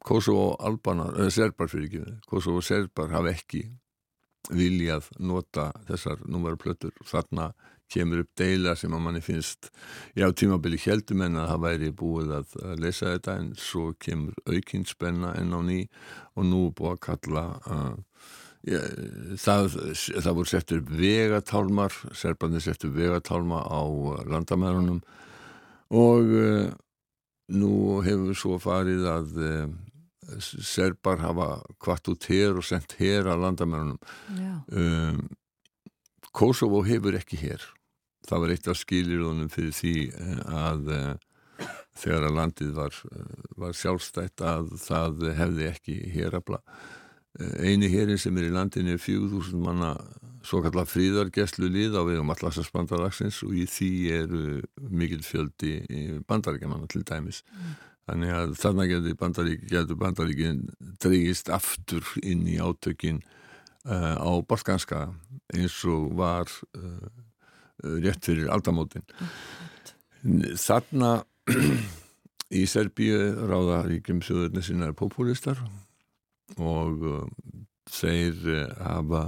Kosovo 0.07 0.53
Albanar, 0.63 1.17
eða 1.19 1.33
Serbar 1.35 1.67
fyrir 1.71 1.89
ekki 1.89 2.17
Kosovo 2.29 2.61
Serbar 2.63 3.11
hafa 3.11 3.33
ekki 3.33 3.65
viljað 4.55 5.09
nota 5.19 5.71
þessar 5.89 6.21
númaraplötur 6.31 6.93
þarna 7.07 7.51
kemur 7.91 8.23
upp 8.23 8.31
deila 8.39 8.75
sem 8.75 8.93
að 8.95 9.03
manni 9.03 9.21
finnst 9.23 9.69
já 10.15 10.27
tímabili 10.35 10.79
heldum 10.83 11.23
en 11.23 11.39
að 11.39 11.49
það 11.51 11.63
væri 11.65 11.91
búið 12.01 12.33
að, 12.39 12.55
að 12.63 12.81
lesa 12.83 13.13
þetta 13.13 13.35
en 13.41 13.49
svo 13.59 13.85
kemur 14.03 14.35
aukinspenna 14.47 15.33
enn 15.39 15.55
á 15.55 15.61
ný 15.63 15.79
og 16.35 16.47
nú 16.47 16.61
búið 16.75 16.93
að 16.93 17.03
kalla 17.07 17.45
uh, 17.63 17.93
ja, 18.67 18.81
það, 19.39 19.77
það 19.95 20.37
voru 20.39 20.51
settur 20.51 20.83
vegatálmar 20.87 21.95
serbarnir 22.17 22.65
settur 22.65 22.93
vegatálma 22.95 23.63
á 23.63 23.81
landamærunum 24.27 25.01
og 25.95 26.35
uh, 26.35 26.67
nú 27.55 27.73
hefur 28.05 28.35
svo 28.35 28.59
farið 28.61 29.07
að 29.11 29.39
uh, 29.39 29.65
serbar 30.43 31.23
hafa 31.23 31.49
kvart 31.79 32.11
út 32.11 32.27
hér 32.27 32.59
og 32.59 32.65
sendt 32.67 32.97
hér 32.99 33.29
að 33.31 33.45
landamærunum. 33.45 33.99
Um, 34.75 35.21
Kosovo 36.35 36.81
hefur 36.83 37.15
ekki 37.15 37.39
hér 37.39 37.63
það 38.27 38.43
var 38.43 38.53
eitt 38.53 38.69
af 38.71 38.79
skilirðunum 38.81 39.49
fyrir 39.51 39.75
því 39.75 39.95
eh, 40.11 40.37
að 40.51 40.91
uh, 40.93 41.65
þegar 41.97 42.27
að 42.27 42.37
landið 42.37 42.71
var, 42.77 43.01
eh, 43.11 43.49
var 43.57 43.75
sjálfstætt 43.77 44.43
að 44.45 44.71
það 44.83 45.27
hefði 45.39 45.69
ekki 45.71 45.97
hérabla. 46.15 46.61
Einu 47.37 47.89
hérin 47.91 48.19
sem 48.21 48.37
er 48.39 48.47
í 48.47 48.53
landinu 48.53 48.95
er 48.95 49.01
4.000 49.01 49.59
manna 49.61 49.95
svo 50.47 50.61
kallar 50.63 50.87
fríðargeslu 50.87 51.67
lið 51.69 51.97
á 51.99 52.01
vegum 52.07 52.31
allarsasbandalagsins 52.33 53.41
og 53.45 53.53
í 53.57 53.65
því 53.69 53.91
eru 54.15 54.41
mikil 54.89 55.21
fjöldi 55.25 55.73
bandaríkjamanna 56.29 56.87
til 56.89 57.03
dæmis. 57.07 57.43
Mm. 57.51 57.75
Þannig 58.07 58.33
að 58.33 58.53
þarna 58.61 58.87
getur 58.87 59.17
bandaríkin, 59.19 59.95
bandaríkin 59.99 60.61
dreyist 61.03 61.51
aftur 61.51 62.07
inn 62.23 62.45
í 62.47 62.55
átökin 62.63 63.19
uh, 63.83 64.15
á 64.15 64.31
Balkanska 64.47 65.09
eins 65.51 65.81
og 65.83 66.13
var 66.15 66.47
uh, 66.79 67.09
Eh, 67.85 67.97
rétt 68.01 68.25
fyrir 68.25 68.49
aldamótin 68.49 69.03
þarna 70.57 71.11
í 72.59 72.63
Serbíu 72.65 73.19
ráða 73.51 73.83
ríkjum 73.85 74.23
sjöðurni 74.25 74.63
sína 74.65 74.89
er 74.89 74.95
populistar 74.97 75.61
og 75.61 75.75
uh, 76.55 77.27
þeir 77.91 78.39
uh, 78.53 78.63
hafa 78.79 79.23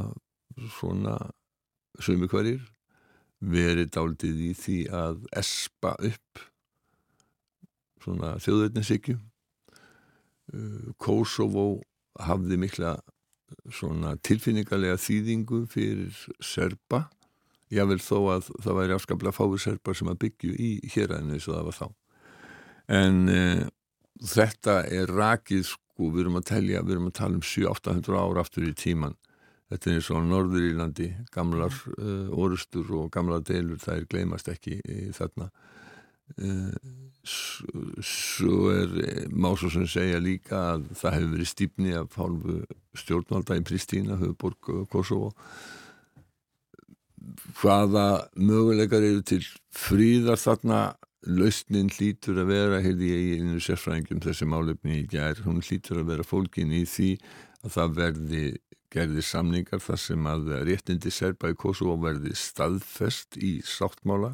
svona 0.78 1.18
sömu 2.00 2.30
hverjir 2.32 2.64
verið 3.40 3.92
dálitið 3.96 4.42
í 4.50 4.54
því 4.58 4.80
að 4.96 5.22
espa 5.40 5.94
upp 6.00 6.44
svona 8.04 8.36
þjóðurnisíkju 8.44 9.18
uh, 9.20 10.90
Kosovo 11.00 11.70
hafði 12.20 12.60
mikla 12.60 12.98
svona 13.74 14.16
tilfinningarlega 14.26 15.00
þýðingu 15.00 15.64
fyrir 15.72 16.14
Serba. 16.44 17.08
Jável 17.70 18.00
þó 18.02 18.18
að 18.34 18.50
það 18.64 18.78
væri 18.80 18.96
afskaplega 18.96 19.36
fáið 19.36 19.60
serpar 19.66 19.98
sem 19.98 20.10
að 20.10 20.22
byggju 20.24 20.54
í 20.58 20.70
héræðinu 20.90 21.36
eins 21.36 21.48
og 21.50 21.56
það 21.56 21.68
var 21.68 21.78
þá. 21.78 21.88
En 23.00 23.20
e, 23.30 23.42
þetta 24.26 24.78
er 24.90 25.14
rakið 25.14 25.76
sko, 26.00 26.14
við 26.16 26.24
erum 26.24 26.40
að 26.40 26.48
telja, 26.48 26.84
við 26.86 26.96
erum 26.96 27.10
að 27.10 27.18
tala 27.20 27.36
um 27.36 27.44
7-800 27.44 28.22
ára 28.24 28.46
aftur 28.46 28.68
í 28.70 28.76
tíman 28.78 29.18
þetta 29.70 29.90
er 29.90 29.98
eins 29.98 30.10
og 30.14 30.24
Norður 30.26 30.68
Írlandi 30.70 31.10
gamlar 31.34 31.74
uh, 32.00 32.30
orustur 32.32 32.88
og 32.98 33.12
gamlar 33.14 33.44
deilur 33.46 33.82
það 33.82 34.00
er 34.00 34.08
gleymast 34.10 34.50
ekki 34.50 34.80
í, 34.80 35.10
þarna. 35.14 35.50
Uh, 36.40 36.74
svo 37.26 38.70
er 38.70 38.92
sem 39.74 39.88
segja 39.90 40.22
líka 40.22 40.60
að 40.76 40.88
það 40.98 41.16
hefur 41.18 41.34
verið 41.34 41.50
stýpni 41.52 41.96
af 41.98 42.18
hálfu 42.18 42.60
stjórnvalda 42.98 43.58
í 43.58 43.66
Pristína, 43.66 44.18
höfuborg 44.22 44.72
Kosovo 44.94 45.34
hvaða 47.60 48.30
möguleikar 48.38 49.04
eru 49.04 49.22
til 49.26 49.42
fríðar 49.76 50.40
þarna 50.40 50.80
lausnin 51.28 51.90
hlýtur 51.92 52.40
að 52.40 52.52
vera 52.54 52.80
heyrði 52.84 53.12
ég 53.12 53.22
í 53.26 53.38
einu 53.40 53.60
sérfræðingum 53.64 54.22
þessi 54.24 54.48
málefni 54.48 55.02
í 55.02 55.08
gær, 55.12 55.42
hún 55.46 55.62
hlýtur 55.64 56.02
að 56.02 56.12
vera 56.14 56.26
fólkin 56.28 56.72
í 56.76 56.86
því 56.88 57.12
að 57.66 57.74
það 57.76 57.96
verði 57.98 58.44
gerði 58.90 59.24
samningar 59.26 59.84
þar 59.84 60.02
sem 60.02 60.30
að 60.30 60.48
réttindi 60.66 61.12
serba 61.14 61.52
í 61.52 61.58
Kosovo 61.60 61.98
verði 62.02 62.34
staðfest 62.38 63.38
í 63.38 63.60
sáttmála 63.66 64.34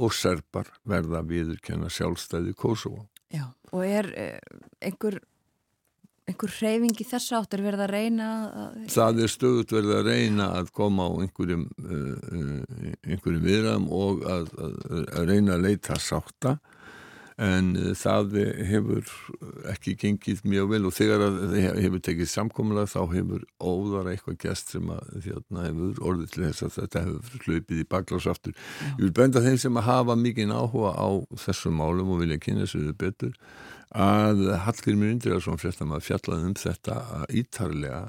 og 0.00 0.14
serbar 0.16 0.70
verða 0.88 1.20
viðurkenna 1.28 1.90
sjálfstæði 1.92 2.54
Kosovo. 2.56 3.04
Já, 3.32 3.50
og 3.72 3.84
er 3.84 4.08
eh, 4.16 4.38
einhver 4.80 5.18
einhver 6.32 6.52
hreyfing 6.56 6.98
í 7.00 7.06
þessu 7.06 7.36
áttur 7.38 7.62
verið 7.64 7.84
að 7.86 7.94
reyna 7.94 8.28
að... 8.48 8.82
það 8.92 9.22
er 9.22 9.32
stöðut 9.32 9.72
verið 9.76 9.94
að 9.98 10.10
reyna 10.10 10.50
að 10.58 10.74
koma 10.76 11.08
á 11.08 11.12
einhverjum 11.22 11.64
uh, 11.84 12.60
einhverjum 13.06 13.46
viðram 13.46 13.88
og 13.92 14.22
að, 14.26 14.52
að, 14.56 14.76
að 15.12 15.32
reyna 15.32 15.56
að 15.56 15.66
leita 15.68 15.98
sátta. 16.00 16.58
En 17.42 17.72
uh, 17.80 17.92
það 17.96 18.36
hefur 18.68 19.08
ekki 19.72 19.94
gengið 20.00 20.42
mjög 20.46 20.70
vel 20.74 20.82
og 20.88 20.94
þegar 20.96 21.24
það 21.24 21.56
hefur 21.80 22.04
tekið 22.08 22.30
samkomla 22.32 22.86
þá 22.90 23.00
hefur 23.14 23.44
óðara 23.56 24.12
eitthvað 24.14 24.38
gæst 24.44 24.74
sem 24.76 24.92
að 24.92 25.12
þérna 25.26 25.66
hefur 25.68 26.02
orðið 26.10 26.32
til 26.34 26.46
þess 26.48 26.66
að 26.68 26.78
þetta 26.78 27.04
hefur 27.06 27.46
hlöpið 27.46 27.82
í 27.82 27.88
baklásaftur 27.96 28.56
ég 28.56 29.04
vil 29.04 29.14
benda 29.16 29.42
þeim 29.44 29.60
sem 29.64 29.80
að 29.80 29.88
hafa 29.88 30.18
mikið 30.20 30.54
áhuga 30.54 30.92
á 30.92 31.08
þessum 31.46 31.80
málum 31.80 32.12
og 32.14 32.22
vilja 32.22 32.40
kynna 32.42 32.68
sér 32.68 32.92
betur 33.00 33.32
að 33.92 34.42
Hallgrimur 34.64 35.12
Indriðarsson 35.12 35.60
fréttamaður 35.60 36.06
fjallaði 36.06 36.48
um 36.48 36.56
þetta 36.58 36.96
ítarlega 37.42 38.00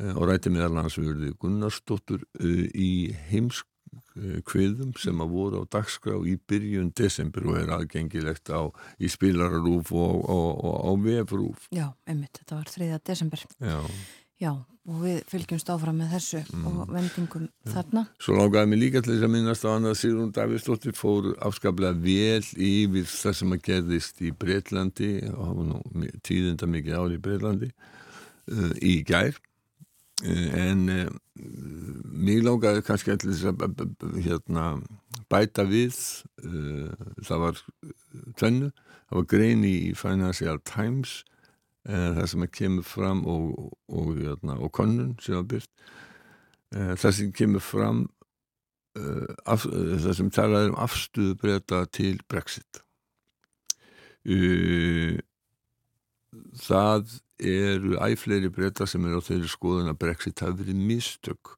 eh, 0.00 0.12
og 0.14 0.28
ræti 0.28 0.52
meðal 0.52 0.82
hans 0.82 0.98
við 1.00 1.32
Gunnarsdóttur 1.40 2.24
eh, 2.40 2.68
í 2.74 2.92
heimskviðum 3.30 4.94
sem 5.00 5.24
að 5.24 5.34
voru 5.34 5.64
á 5.64 5.70
dagskrá 5.78 6.18
í 6.28 6.36
byrjun 6.48 6.92
desember 6.96 7.48
og 7.48 7.60
er 7.62 7.74
aðgengilegt 7.78 8.52
á 8.52 8.68
í 9.00 9.10
spilararúf 9.12 9.92
og, 9.96 10.22
og, 10.28 10.64
og 10.64 10.80
á 10.84 10.92
vefrúf 11.08 11.68
Já, 11.72 11.88
einmitt, 12.08 12.40
þetta 12.42 12.60
var 12.60 12.72
3. 12.76 12.94
desember 13.08 13.46
Já 13.58 13.78
Já, 14.38 14.52
og 14.88 15.00
við 15.02 15.18
fylgjumst 15.28 15.70
áfram 15.72 15.98
með 15.98 16.12
þessu 16.14 16.40
mm. 16.44 16.66
og 16.70 16.92
vendingum 16.94 17.46
ja. 17.48 17.72
þarna. 17.74 18.04
Svo 18.22 18.36
lágaði 18.38 18.70
mig 18.70 18.80
líka 18.84 19.02
til 19.02 19.14
þess 19.14 19.26
að 19.26 19.32
minnast 19.34 19.66
á 19.66 19.70
hann 19.72 19.88
að 19.90 19.96
Sigrun 19.98 20.32
Davíðsdóttir 20.36 20.96
fór 20.96 21.32
afskaplega 21.44 21.98
vel 22.04 22.46
yfir 22.54 23.08
það 23.10 23.36
sem 23.40 23.56
að 23.56 23.64
gerðist 23.66 24.22
í 24.22 24.32
Breitlandi 24.44 25.12
tíðinda 26.26 26.70
mikið 26.70 26.98
ári 27.00 27.18
í 27.18 27.22
Breitlandi 27.26 27.70
uh, 27.74 28.74
í 28.78 28.94
gær 29.08 29.34
uh, 29.34 30.48
en 30.62 30.84
uh, 30.94 31.06
mig 32.14 32.44
lágaði 32.46 32.84
kannski 32.86 33.16
allir 33.16 33.42
hérna, 34.22 34.68
bæta 35.30 35.66
við 35.66 35.98
uh, 36.46 36.94
það 37.26 37.42
var 37.48 37.64
tvennu, 38.38 38.70
það 39.10 39.18
var 39.20 39.28
grein 39.34 39.66
í 39.66 39.78
Financial 39.98 40.62
Times 40.62 41.18
Eh, 41.20 41.37
það 41.88 42.26
sem 42.32 42.44
kemur 42.52 42.84
fram 42.84 43.22
og, 43.24 43.52
og, 43.56 43.72
og, 43.88 44.08
hérna, 44.18 44.58
og 44.60 44.72
konnun 44.76 45.14
sem 45.24 45.38
var 45.38 45.46
byrt 45.48 45.70
eh, 46.76 46.92
það 47.00 47.14
sem 47.16 47.30
kemur 47.32 47.64
fram 47.64 48.02
eh, 48.98 49.30
af, 49.48 49.64
það 49.64 50.12
sem 50.18 50.32
talaður 50.34 50.74
um 50.74 50.82
afstuðu 50.84 51.38
breyta 51.40 51.84
til 51.92 52.20
Brexit. 52.28 52.82
Það 56.68 57.14
eru 57.38 57.96
æfleiri 58.04 58.50
breyta 58.52 58.84
sem 58.90 59.06
eru 59.08 59.22
á 59.22 59.24
þeirri 59.24 59.48
skoðun 59.48 59.92
að 59.94 60.00
Brexit 60.02 60.42
hafi 60.44 60.60
verið 60.60 60.82
mistök. 60.90 61.54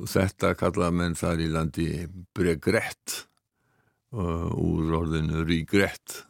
Og 0.00 0.08
þetta 0.08 0.54
kallaða 0.56 0.96
menn 0.96 1.18
þar 1.18 1.42
í 1.44 1.50
landi 1.52 1.88
bregrett 2.32 3.26
úr 4.12 4.94
orðinu 4.96 5.42
rígrett 5.44 6.22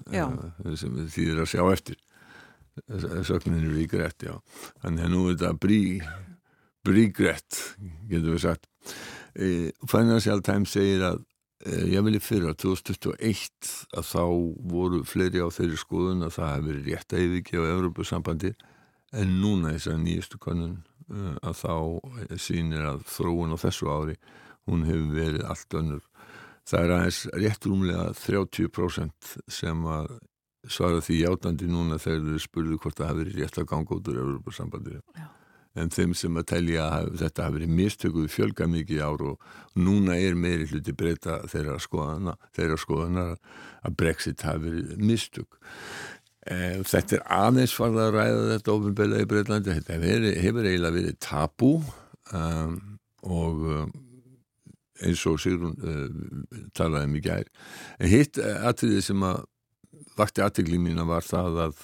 sem 0.79 0.99
þýðir 1.11 1.45
að 1.45 1.53
sjá 1.53 1.63
eftir 1.71 2.01
sögnin 3.27 3.67
er 3.67 3.75
ríkrætt 3.77 4.27
já. 4.27 4.37
Þannig 4.83 5.07
að 5.07 5.13
nú 5.13 5.25
er 5.27 5.35
þetta 5.37 5.53
brí 5.63 5.83
brígrætt 6.87 7.59
getur 8.11 8.37
við 8.37 8.43
sagt. 8.43 8.67
E, 9.39 9.71
Financial 9.89 10.43
Times 10.45 10.75
segir 10.75 11.05
að 11.07 11.21
e, 11.65 11.77
ég 11.95 12.05
vilja 12.05 12.23
fyrir 12.25 12.51
að 12.51 12.61
2021 12.65 13.73
að 13.99 14.09
þá 14.11 14.25
voru 14.73 15.03
fleiri 15.09 15.45
á 15.45 15.49
þeirri 15.55 15.79
skoðun 15.81 16.27
að 16.27 16.37
það 16.39 16.67
verið 16.69 16.89
rétt 16.91 17.15
að 17.15 17.27
yfirgefa 17.27 17.75
Európa-sambandi 17.77 18.55
en 19.13 19.37
núna 19.43 19.77
þess 19.77 19.93
að 19.93 20.03
nýjastu 20.07 20.41
konun 20.43 20.79
e, 21.07 21.37
að 21.41 21.61
þá 21.63 21.75
sínir 22.41 22.89
að 22.89 23.07
þróun 23.13 23.55
á 23.55 23.63
þessu 23.63 23.93
ári 23.93 24.19
hún 24.71 24.87
hefur 24.87 25.15
verið 25.17 25.47
allt 25.51 25.79
önnur. 25.79 26.05
Það 26.67 26.85
er 26.85 26.93
aðeins 26.97 27.23
rétt 27.43 27.65
rúmlega 27.67 28.11
30% 28.15 29.33
sem 29.51 29.87
að 29.91 30.13
svara 30.71 31.03
því 31.03 31.23
játandi 31.23 31.69
núna 31.71 31.99
þegar 32.03 32.27
þau 32.33 32.43
spurðu 32.45 32.81
hvort 32.83 32.99
það 32.99 33.09
hafi 33.11 33.23
verið 33.23 33.39
rétt 33.41 33.59
að 33.59 33.71
ganga 33.73 33.97
út 33.97 34.11
úr 34.13 34.21
Európa-sambandinu. 34.23 35.03
En 35.73 35.89
þeim 35.89 36.13
sem 36.17 36.37
að 36.37 36.49
telja 36.51 36.87
að 36.99 37.13
þetta 37.23 37.47
hafi 37.47 37.57
verið 37.57 37.77
mistökuð 37.79 38.29
fjölga 38.29 38.67
mikið 38.69 39.05
ár 39.07 39.23
og 39.31 39.47
núna 39.81 40.19
er 40.21 40.37
meiri 40.37 40.67
hluti 40.69 40.93
breyta 40.93 41.39
þeirra 41.49 41.79
skoðana, 41.81 42.37
þeirra 42.53 42.77
skoðana 42.81 43.25
að 43.81 43.97
Brexit 44.03 44.45
hafi 44.45 44.67
verið 44.67 45.01
mistök. 45.01 45.57
E, 46.45 46.57
þetta 46.85 47.17
er 47.17 47.25
aðeins 47.39 47.75
farið 47.79 48.03
að 48.05 48.15
ræða 48.19 48.47
þetta 48.51 48.75
ofinbeglega 48.77 49.25
í 49.25 49.31
Breitlandi. 49.33 49.77
Þetta 49.79 49.99
hefur, 50.03 50.29
hefur 50.45 50.69
eiginlega 50.69 50.99
verið 50.99 51.19
tabú 51.25 51.73
um, 52.37 52.77
og 53.23 53.67
um, 53.73 53.93
eins 55.03 55.25
og 55.31 55.41
Sigrun 55.41 55.79
uh, 55.81 56.67
talaði 56.77 57.09
um 57.09 57.17
í 57.17 57.25
gær. 57.25 57.49
En 57.97 58.13
hitt 58.13 58.43
atriðið 58.43 59.09
sem 59.09 59.25
að 59.25 59.47
vakti 60.17 60.45
aðtegli 60.45 60.79
mína 60.83 61.07
var 61.09 61.25
það 61.27 61.59
að 61.67 61.83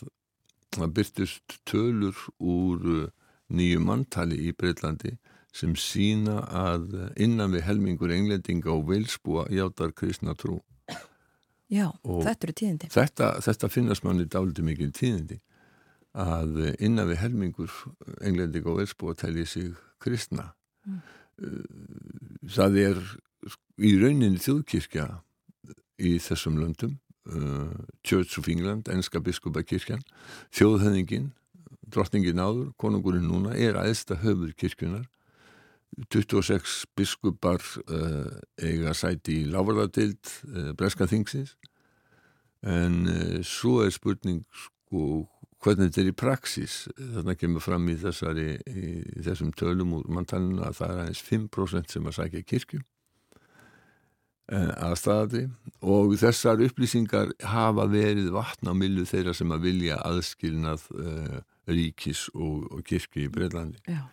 það 0.77 0.95
byrtust 0.99 1.59
tölur 1.69 2.19
úr 2.39 2.89
uh, 2.93 3.11
nýju 3.49 3.81
manntali 3.81 4.39
í 4.49 4.55
Breitlandi 4.57 5.17
sem 5.55 5.73
sína 5.81 6.43
að 6.53 6.93
innan 7.17 7.55
við 7.55 7.65
helmingur 7.67 8.13
englendinga 8.15 8.71
og 8.75 8.85
vilsbúa 8.91 9.47
játar 9.51 9.95
kristna 9.97 10.37
trú. 10.39 10.61
Já, 11.69 11.89
Og 12.05 12.23
þetta 12.25 12.47
eru 12.47 12.55
tíðindi. 12.61 12.91
Þetta, 12.93 13.31
þetta 13.45 13.71
finnast 13.73 14.05
manni 14.05 14.29
dálítið 14.29 14.69
mikil 14.69 14.91
tíðindi 14.97 15.41
að 16.19 16.61
innan 16.81 17.09
við 17.11 17.21
helmingur 17.23 17.73
englendinga 18.25 18.71
og 18.73 18.81
vilsbúa 18.83 19.17
telji 19.19 19.45
sig 19.49 19.75
kristna. 20.01 20.53
Mm. 20.89 21.03
Það 22.49 22.79
er 22.85 23.03
í 23.85 23.93
rauninni 24.01 24.41
þjóðkirkja 24.43 25.09
í 25.99 26.17
þessum 26.23 26.57
löndum 26.61 26.97
uh, 26.97 27.08
Church 28.07 28.39
of 28.41 28.49
England, 28.49 28.89
enska 28.89 29.21
biskupakirkjan. 29.21 30.01
Þjóðhöfningin 30.55 31.33
drottningin 31.93 32.41
áður, 32.41 32.73
konungurinn 32.81 33.29
núna 33.29 33.55
er 33.57 33.79
aðsta 33.81 34.19
höfur 34.23 34.53
kirkjunar 34.59 35.07
26 36.13 36.85
biskupar 36.97 37.63
uh, 37.89 38.29
eiga 38.61 38.93
sæti 38.95 39.41
í 39.43 39.47
lávarðardild 39.49 40.31
uh, 40.53 40.71
breska 40.79 41.09
þingsins. 41.09 41.57
En 42.63 43.01
uh, 43.09 43.39
svo 43.47 43.81
er 43.87 43.95
spurning 43.95 44.45
sko 44.53 45.25
hvernig 45.65 45.89
þetta 45.89 46.03
er 46.05 46.11
í 46.13 46.15
praksis 46.15 46.75
þarna 46.99 47.35
kemur 47.39 47.65
fram 47.65 47.89
í 47.91 47.97
þessari 47.99 48.53
í 48.69 49.25
þessum 49.27 49.51
tölum 49.59 49.97
úr 49.97 50.07
manntalinu 50.15 50.63
að 50.63 50.77
það 50.79 50.93
er 50.93 51.01
aðeins 51.03 51.25
5% 51.27 51.97
sem 51.97 52.07
að 52.07 52.17
sækja 52.21 52.45
kirkju 52.47 52.83
að 54.49 54.95
staðatri 54.97 55.43
og 55.85 56.15
þessar 56.17 56.63
upplýsingar 56.65 57.35
hafa 57.45 57.85
verið 57.93 58.31
vatna 58.33 58.73
á 58.73 58.81
millu 58.81 59.05
þeirra 59.09 59.35
sem 59.37 59.51
að 59.53 59.67
vilja 59.67 59.99
aðskilnað 60.09 60.87
uh, 60.97 61.35
ríkis 61.69 62.29
og, 62.33 62.65
og 62.73 62.81
kirkju 62.89 63.27
í 63.27 63.33
Breitlandi 63.35 63.83
Já, 63.85 64.07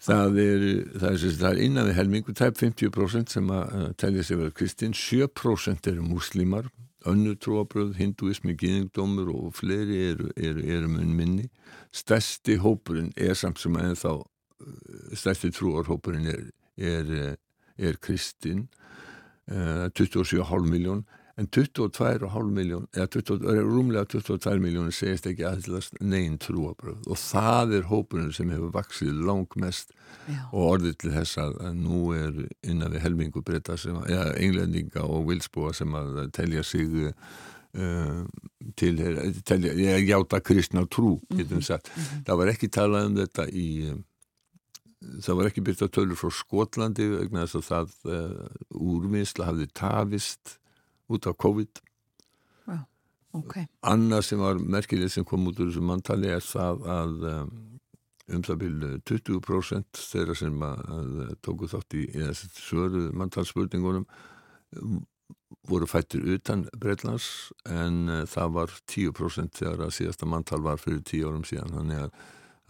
það 0.00 0.40
er, 0.40 0.64
það 0.96 1.26
er, 1.28 1.36
er 1.50 1.60
innan 1.66 1.90
við 1.90 1.98
helmingu 2.00 2.36
tæp 2.36 2.56
50% 2.62 3.36
sem 3.36 3.52
að 3.52 3.76
uh, 3.76 3.90
telja 4.00 4.24
sig 4.24 4.40
verið 4.40 4.56
kristinn. 4.62 4.96
7% 4.96 5.90
eru 5.92 6.06
múslimar 6.06 6.70
önnur 7.06 7.36
trúabröð, 7.38 7.92
hinduismi, 8.00 8.56
gyðingdómur 8.58 9.28
og 9.30 9.52
fleiri 9.54 10.00
eru, 10.08 10.30
eru, 10.34 10.64
eru 10.64 10.88
mun 10.90 11.12
minni. 11.14 11.50
Stærsti 11.94 12.56
hópurinn 12.64 13.12
er 13.14 13.36
samt 13.38 13.60
sem 13.62 13.76
að 13.78 13.92
ennþá 13.92 14.14
stærsti 15.16 15.52
trúarhópurinn 15.54 16.26
er, 16.32 16.42
er, 16.80 17.36
er 17.76 18.00
kristinn 18.02 18.66
27,5 19.46 20.66
miljón 20.66 21.04
en 21.36 21.48
22,5 21.52 22.50
miljón 22.50 22.86
eða 22.96 23.06
20, 23.12 23.60
rúmlega 23.60 24.06
22 24.08 24.60
miljónir 24.62 24.94
segist 24.96 25.26
ekki 25.28 25.44
aðlast 25.44 25.98
neinn 26.00 26.38
trúabröð 26.40 27.04
og 27.12 27.20
það 27.20 27.74
er 27.76 27.90
hópurinn 27.90 28.32
sem 28.32 28.50
hefur 28.54 28.72
vaksið 28.72 29.20
langmest 29.28 29.92
já, 29.92 30.40
og 30.48 30.62
orðið 30.70 30.96
til 31.02 31.12
þess 31.18 31.40
að, 31.44 31.58
nú 31.76 32.00
er 32.16 32.40
innan 32.64 32.94
við 32.94 33.04
helmingu 33.04 33.44
breyta 33.44 33.76
sem 33.80 33.98
eða 34.06 34.32
englendinga 34.40 35.04
og 35.04 35.28
vilsbúa 35.28 35.74
sem 35.76 35.92
að 36.00 36.24
telja 36.36 36.64
sig 36.64 36.96
uh, 37.04 38.24
til, 38.80 38.96
telja, 39.44 39.76
ég 39.76 40.08
játa 40.08 40.40
kristna 40.40 40.86
trú, 40.88 41.18
getum 41.28 41.60
við 41.60 41.68
sagt. 41.68 41.90
Það 42.24 42.40
var 42.40 42.52
ekki 42.54 42.72
talað 42.72 43.10
um 43.10 43.18
þetta 43.20 43.46
í, 43.52 43.68
það 45.24 45.38
var 45.38 45.48
ekki 45.50 45.64
byrta 45.66 45.88
tölur 45.92 46.18
frá 46.18 46.32
Skotlandi 46.34 47.06
vegna 47.12 47.44
þess 47.46 47.58
að 47.60 47.66
það 47.70 47.94
uh, 48.12 48.60
úrvinnsla 48.94 49.48
hafði 49.50 49.68
tafist 49.76 50.56
út 51.12 51.28
af 51.30 51.36
COVID. 51.42 51.82
ok. 53.36 53.56
Annað 53.86 54.26
sem 54.30 54.42
var 54.42 54.60
merkilegt 54.60 55.14
sem 55.14 55.26
kom 55.28 55.46
út 55.50 55.58
úr 55.60 55.70
þessu 55.70 55.84
manntali 55.86 56.30
er 56.32 56.44
það 56.44 56.86
að 56.92 57.26
um, 57.32 57.50
um 58.36 58.46
það 58.46 58.62
byrju 58.62 59.02
20% 59.12 60.00
þeirra 60.12 60.38
sem 60.38 60.64
að, 60.66 61.20
tóku 61.46 61.68
þátt 61.70 61.98
í 62.00 62.06
svöru 62.56 63.10
manntalsspurningunum 63.14 64.08
um, 64.80 65.04
voru 65.66 65.86
fættir 65.90 66.24
utan 66.34 66.64
Breitlands 66.78 67.52
en 67.70 68.26
það 68.30 68.52
var 68.58 68.74
10% 68.90 69.60
þegar 69.60 69.86
að 69.86 69.94
síðasta 69.98 70.26
manntal 70.26 70.60
var 70.64 70.82
fyrir 70.82 71.02
10 71.06 71.28
árum 71.28 71.46
síðan 71.46 71.74
þannig 71.74 72.02
að, 72.06 72.20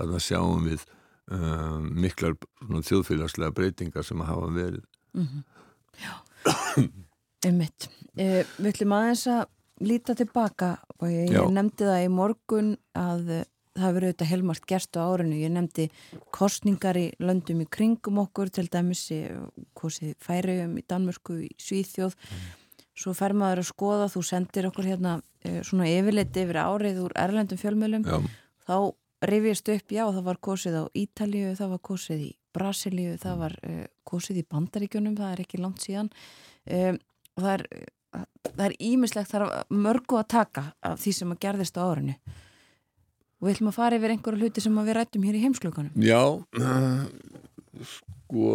að 0.00 0.14
það 0.14 0.24
sjáum 0.26 0.68
við 0.68 0.84
uh, 1.32 1.78
miklar 1.80 2.36
þjóðfélagslega 2.66 3.54
breytingar 3.56 4.06
sem 4.06 4.20
að 4.22 4.32
hafa 4.32 4.52
verið 4.56 4.84
Einmitt. 7.46 7.88
Eh, 8.16 8.42
við 8.58 8.72
ætlum 8.72 8.94
aðeins 8.96 9.26
að 9.30 9.44
líta 9.86 10.16
tilbaka 10.16 10.76
og 10.96 11.10
ég, 11.10 11.30
Já. 11.30 11.42
ég 11.42 11.52
nefndi 11.52 11.86
það 11.88 12.04
í 12.04 12.10
morgun 12.12 12.70
að 12.96 13.32
eh, 13.34 13.46
það 13.76 13.86
hefur 13.86 14.06
auðvitað 14.06 14.30
helmart 14.32 14.68
gerst 14.70 14.96
á 14.96 15.00
árinu. 15.04 15.40
Ég 15.40 15.52
nefndi 15.52 15.88
kostningar 16.34 16.96
í 17.00 17.06
löndum 17.20 17.60
í 17.64 17.68
kringum 17.68 18.22
okkur, 18.24 18.52
til 18.52 18.66
dæmis 18.72 19.04
kosið 19.76 20.14
færiðum 20.24 20.78
í 20.80 20.84
Danmörku, 20.88 21.42
í 21.44 21.50
Svíþjóð. 21.60 22.16
Svo 22.96 23.12
fer 23.12 23.36
maður 23.36 23.60
að 23.60 23.68
skoða, 23.68 24.08
þú 24.08 24.22
sendir 24.24 24.70
okkur 24.70 24.88
hérna 24.88 25.18
eh, 25.44 25.60
svona 25.66 25.90
yfirleiti 25.92 26.46
yfir 26.46 26.62
árið 26.62 27.02
úr 27.04 27.16
erlendum 27.20 27.60
fjölmjölum. 27.60 28.06
Já, 28.08 28.20
Þá 28.66 28.76
rifjast 29.30 29.68
upp, 29.74 29.92
já, 29.92 30.04
það 30.06 30.22
var 30.28 30.38
kosið 30.48 30.78
á 30.80 30.84
Ítalíu, 31.02 31.50
það 31.58 31.72
var 31.74 31.82
kosið 31.90 32.22
í 32.26 32.30
Brasilíu, 32.56 33.16
það 33.20 33.36
var 33.42 33.54
uh, 33.68 33.84
kosið 34.08 34.40
í 34.40 34.46
Bandaríkjunum, 34.54 35.16
það 35.18 35.32
er 35.34 35.42
ekki 35.44 35.60
langt 35.60 35.84
síðan. 35.84 36.08
Um, 36.70 36.98
og 37.36 37.44
það 37.44 37.52
er, 37.58 37.66
það 38.48 38.64
er 38.70 38.76
ímislegt, 38.90 39.30
það 39.34 39.44
er 39.46 39.78
mörgu 39.86 40.18
að 40.22 40.28
taka 40.32 40.66
af 40.88 41.00
því 41.02 41.12
sem 41.20 41.34
að 41.34 41.42
gerðist 41.44 41.76
á 41.76 41.84
árinu. 41.84 42.14
Og 43.36 43.48
við 43.50 43.56
ætlum 43.58 43.68
að 43.68 43.76
fara 43.76 43.96
yfir 44.00 44.14
einhverju 44.14 44.40
hluti 44.46 44.62
sem 44.64 44.78
að 44.80 44.86
við 44.88 44.96
rættum 44.96 45.24
hér 45.28 45.36
í 45.36 45.42
heimsklugunum. 45.44 45.92
Já 46.00 46.22
sko 47.84 48.52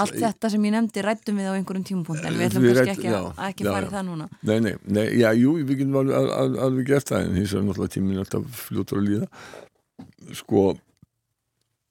Allt 0.00 0.14
þetta 0.16 0.48
sem 0.52 0.62
ég 0.64 0.72
nefndi 0.72 1.02
rættum 1.04 1.40
við 1.40 1.48
á 1.50 1.54
einhverjum 1.58 1.84
tímapunkt, 1.88 2.22
en 2.24 2.36
við 2.38 2.46
ætlum 2.46 2.64
Við 2.64 2.78
kannski 2.78 2.86
rædd- 2.86 2.92
ekki, 2.94 3.08
að, 3.10 3.16
já, 3.16 3.32
að 3.34 3.48
ekki 3.50 3.66
já, 3.66 3.70
fara 3.74 3.88
í 3.88 3.90
það 3.94 4.04
núna. 4.06 4.28
Nei, 4.48 4.58
nei, 4.64 4.72
nei, 4.96 5.02
já, 5.20 5.28
jú, 5.36 5.56
við 5.58 5.80
getum 5.82 5.98
alveg, 6.00 6.14
al- 6.20 6.30
al- 6.38 6.58
alveg 6.68 6.86
gert 6.88 7.10
það 7.10 7.26
en 7.26 7.34
hins 7.40 7.52
vegar 7.52 7.66
náttúrulega 7.66 7.94
tíminn 7.96 8.16
er 8.16 8.22
alltaf 8.24 8.62
fljótur 8.70 9.00
að 9.02 9.08
líða 9.10 9.28
sko 10.36 10.74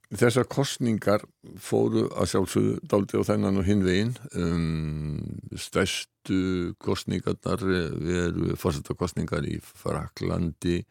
þessar 0.10 0.48
kostningar 0.50 1.24
fóru 1.62 2.08
að 2.18 2.32
sjálfsögðu 2.32 2.78
dálítið 2.90 3.22
á 3.22 3.30
þennan 3.30 3.60
og 3.62 3.68
hinn 3.68 3.84
veginn. 3.86 4.14
Um, 4.34 5.20
stærstu 5.54 6.74
kostningarnar 6.82 7.62
veru 7.62 8.56
fórsetakostningar 8.58 9.46
í 9.46 9.60
Fraklandi 9.62 10.82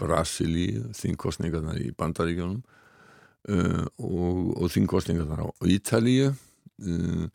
Brasilíu, 0.00 0.90
þingkostningarnar 0.96 1.80
í 1.80 1.90
Bandaríkjónum 1.96 2.60
uh, 2.60 3.86
og, 4.00 4.38
og 4.60 4.70
þingkostningarnar 4.72 5.44
á 5.44 5.48
Ítalíu. 5.64 6.34
Uh, 6.80 7.28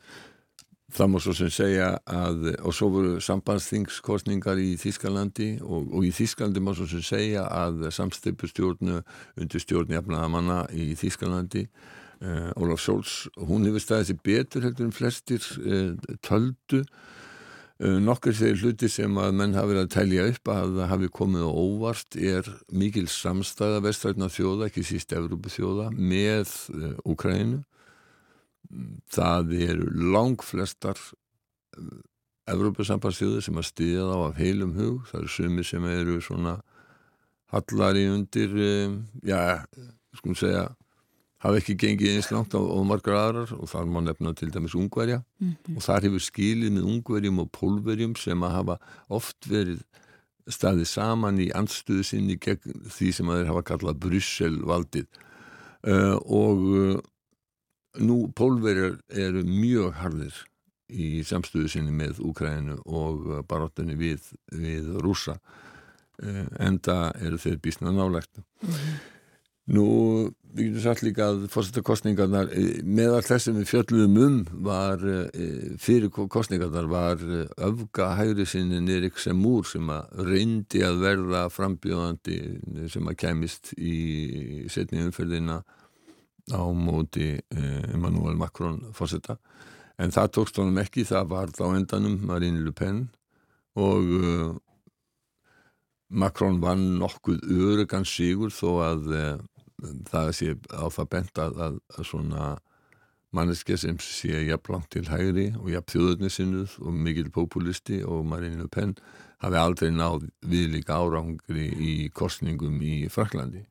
Það 0.94 1.08
má 1.10 1.18
svo 1.18 1.34
sem 1.34 1.50
segja 1.50 1.88
að, 2.06 2.52
og 2.62 2.74
svo 2.78 2.92
voru 2.94 3.14
sambandsþingskostningar 3.24 4.60
í 4.62 4.76
Þískalandi 4.78 5.56
og, 5.66 5.90
og 5.98 6.06
í 6.06 6.12
Þískalandi 6.14 6.62
má 6.62 6.76
svo 6.78 6.86
sem 6.92 7.02
segja 7.02 7.48
að 7.50 7.88
samstipustjórnu 7.96 9.00
undir 9.42 9.64
stjórn 9.64 9.96
jafnaðamanna 9.96 10.60
í 10.78 10.92
Þískalandi, 11.00 11.66
uh, 12.22 12.54
Ólaf 12.62 12.86
Sjóls, 12.86 13.18
hún 13.50 13.66
hefur 13.66 13.82
staðið 13.82 14.12
sér 14.12 14.22
betur 14.30 14.70
heldur 14.70 14.86
en 14.86 14.96
flestir 14.96 15.50
uh, 15.66 16.16
töldu. 16.22 16.86
Uh, 17.82 17.98
nokkur 18.06 18.38
þeir 18.38 18.62
hluti 18.62 18.88
sem 18.88 19.18
að 19.20 19.34
menn 19.42 19.58
hafi 19.58 19.74
verið 19.74 19.88
að 19.88 19.94
telja 19.98 20.30
upp 20.30 20.54
að 20.54 20.84
hafi 20.94 21.10
komið 21.18 21.50
á 21.50 21.52
óvart 21.52 22.22
er 22.22 22.46
mikil 22.70 23.10
samstæða 23.10 23.82
vestrætna 23.90 24.30
þjóða, 24.30 24.70
ekki 24.70 24.86
síst 24.86 25.18
Evrópu 25.18 25.50
þjóða, 25.50 25.90
með 25.98 26.46
uh, 26.78 26.94
Úkrænu 27.10 27.66
það 29.12 29.56
eru 29.66 29.90
langflestar 30.14 31.00
Evrópusambandsþjóður 32.46 33.42
sem 33.42 33.58
að 33.58 33.68
stýða 33.72 34.08
þá 34.12 34.18
af 34.22 34.40
heilum 34.40 34.74
hug. 34.78 35.06
Það 35.10 35.20
eru 35.20 35.32
sumir 35.34 35.66
sem 35.68 35.86
eru 35.90 36.18
svona 36.22 36.60
hallari 37.54 38.06
undir 38.12 38.54
um, 38.54 39.00
já, 39.26 39.66
skulum 40.18 40.38
segja 40.38 40.66
hafa 41.46 41.60
ekki 41.62 41.76
gengið 41.82 42.16
eins 42.16 42.30
langt 42.34 42.54
á, 42.54 42.62
á 42.62 42.80
margar 42.86 43.18
aðrar. 43.18 43.56
Og 43.58 43.70
þar 43.72 43.90
má 43.90 44.00
nefna 44.06 44.36
til 44.38 44.52
dæmis 44.54 44.78
ungverja. 44.78 45.24
Og 45.74 45.82
þar 45.86 46.06
hefur 46.10 46.26
skilið 46.28 46.78
með 46.78 46.90
ungverjum 46.94 47.42
og 47.42 47.52
pólverjum 47.56 48.14
sem 48.20 48.46
að 48.46 48.58
hafa 48.60 48.80
oft 49.10 49.50
verið 49.50 49.82
staðið 50.46 50.90
saman 50.90 51.42
í 51.42 51.50
andstöðu 51.58 52.06
sinni 52.06 52.38
gegn 52.38 52.86
því 52.94 53.12
sem 53.18 53.30
að 53.30 53.40
þeir 53.40 53.52
hafa 53.52 53.64
kallað 53.72 54.02
Brussel 54.04 54.58
valdið 54.70 55.08
uh, 55.90 56.18
og 56.22 56.66
uh, 56.70 57.00
nú 58.02 58.26
pólverjar 58.36 59.00
eru 59.10 59.44
mjög 59.48 59.96
harðir 60.02 60.42
í 60.90 61.24
samstöðu 61.26 61.72
sinni 61.72 61.94
með 61.96 62.22
Úkrænu 62.26 62.80
og 62.86 63.26
uh, 63.26 63.42
baráttunni 63.48 63.98
við, 63.98 64.28
við 64.54 64.92
rúsa 65.02 65.40
uh, 65.40 66.46
enda 66.62 67.10
eru 67.22 67.42
þeir 67.42 67.62
býstna 67.64 67.94
nálægt. 67.96 68.44
Nú, 69.66 69.86
við 70.54 70.68
getum 70.68 70.84
sagt 70.84 71.02
líka 71.02 71.26
að 71.26 71.48
fórsettakostningarnar, 71.50 72.52
eh, 72.54 72.84
meðal 72.86 73.24
þessum 73.26 73.56
við 73.58 73.72
fjöldluðum 73.72 74.20
um 74.22 74.36
var 74.68 75.02
eh, 75.10 75.72
fyrir 75.82 76.12
kostningarnar 76.14 76.86
var 76.92 77.24
eh, 77.26 77.48
öfga 77.66 78.12
hægri 78.20 78.46
sinni 78.46 78.84
Erik 78.94 79.18
Semúr 79.18 79.66
sem 79.66 79.90
að 79.90 80.22
reyndi 80.30 80.84
að 80.86 81.02
verða 81.02 81.48
frambjóðandi 81.50 82.38
sem 82.94 83.10
að 83.10 83.18
kemist 83.24 83.74
í 83.74 84.68
setni 84.70 85.02
umferðina 85.02 85.64
á 86.54 86.62
móti 86.74 87.34
Emmanuel 87.50 88.38
Macron 88.38 88.82
fórsetta 88.94 89.38
en 89.98 90.12
það 90.12 90.32
tókst 90.38 90.60
honum 90.60 90.78
ekki, 90.82 91.06
það 91.08 91.32
var 91.32 91.54
þá 91.56 91.66
endanum 91.72 92.20
Marine 92.28 92.62
Le 92.66 92.74
Pen 92.76 93.08
og 93.80 94.60
Macron 96.10 96.60
vann 96.62 97.00
nokkuð 97.00 97.42
örugan 97.50 98.06
sigur 98.06 98.54
þó 98.54 98.70
að 98.86 99.10
það 100.12 100.32
sé 100.38 100.54
á 100.72 100.86
það 100.94 101.10
bent 101.12 101.42
að, 101.42 101.60
að, 101.66 101.80
að 101.98 102.08
svona 102.12 102.54
manneske 103.36 103.78
sem 103.78 103.98
sé 104.00 104.46
jafnlangt 104.48 104.92
til 104.94 105.06
hægri 105.10 105.50
og 105.60 105.70
jafn 105.74 105.92
þjóðurnisinnuð 105.92 106.76
og 106.86 107.00
mikil 107.08 107.32
populisti 107.36 108.02
og 108.08 108.24
Marine 108.30 108.64
Le 108.64 108.70
Pen 108.72 108.96
hafi 109.44 109.60
aldrei 109.60 109.92
náð 109.92 110.30
viðlíka 110.48 110.96
árangri 111.02 111.68
í 111.74 111.96
kostningum 112.16 112.78
í 112.82 113.10
Fraklandi. 113.12 113.66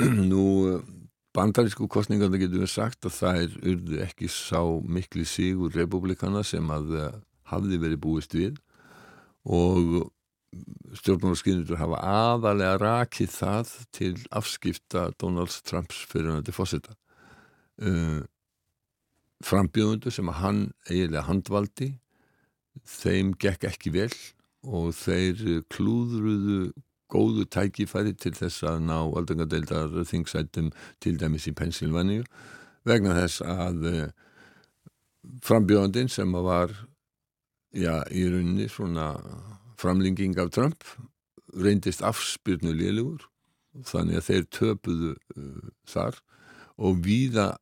Nú 0.30 0.80
bandarísku 1.36 1.88
kostningarna 1.88 2.40
getur 2.40 2.64
við 2.64 2.72
sagt 2.72 3.06
að 3.08 3.16
það 3.18 3.42
er 3.42 3.54
urðu 3.72 4.00
ekki 4.04 4.28
sá 4.32 4.60
mikli 4.84 5.24
sigur 5.28 5.72
republikana 5.76 6.42
sem 6.44 6.66
að 6.72 6.96
eh, 6.98 7.14
hafði 7.52 7.80
verið 7.82 8.02
búist 8.04 8.36
við. 8.36 8.58
Og 9.42 10.10
stjórnmálarskinnur 11.00 11.78
hafa 11.80 12.00
aðalega 12.04 12.76
rakið 12.82 13.30
það 13.32 13.70
til 13.96 14.12
afskipta 14.36 15.06
Donald 15.20 15.54
Trumps 15.64 16.02
fyrir 16.10 16.34
hann 16.34 16.44
til 16.44 16.54
fósita 16.56 16.92
uh, 17.80 18.20
frambjöðundu 19.42 20.12
sem 20.12 20.28
að 20.28 20.40
hann 20.42 20.60
eiginlega 20.90 21.26
handvaldi 21.30 21.88
þeim 22.84 23.32
gekk 23.40 23.66
ekki 23.70 23.94
vel 23.96 24.12
og 24.62 24.92
þeir 24.94 25.64
klúðruðu 25.72 26.72
góðu 27.12 27.46
tækifæri 27.52 28.14
til 28.16 28.34
þess 28.36 28.64
að 28.68 28.82
ná 28.88 28.96
aldrangadeildar 29.02 30.02
þingsætum 30.08 30.72
til 31.02 31.18
dæmis 31.20 31.48
í 31.50 31.54
Pennsylvania 31.56 32.24
vegna 32.88 33.14
þess 33.20 33.42
að 33.46 33.88
uh, 33.90 34.06
frambjöðundin 35.44 36.10
sem 36.10 36.32
var 36.32 36.72
já, 37.70 38.02
í 38.10 38.26
rauninni 38.30 38.68
svona 38.70 39.14
framlinging 39.80 40.38
af 40.40 40.52
Trump 40.54 40.86
reyndist 41.52 42.02
afspyrnu 42.06 42.72
liðlugur 42.74 43.28
þannig 43.88 44.20
að 44.20 44.28
þeir 44.28 44.48
töpuðu 44.58 45.12
uh, 45.12 45.68
þar. 45.88 46.18
Og 46.82 47.02
víða 47.04 47.52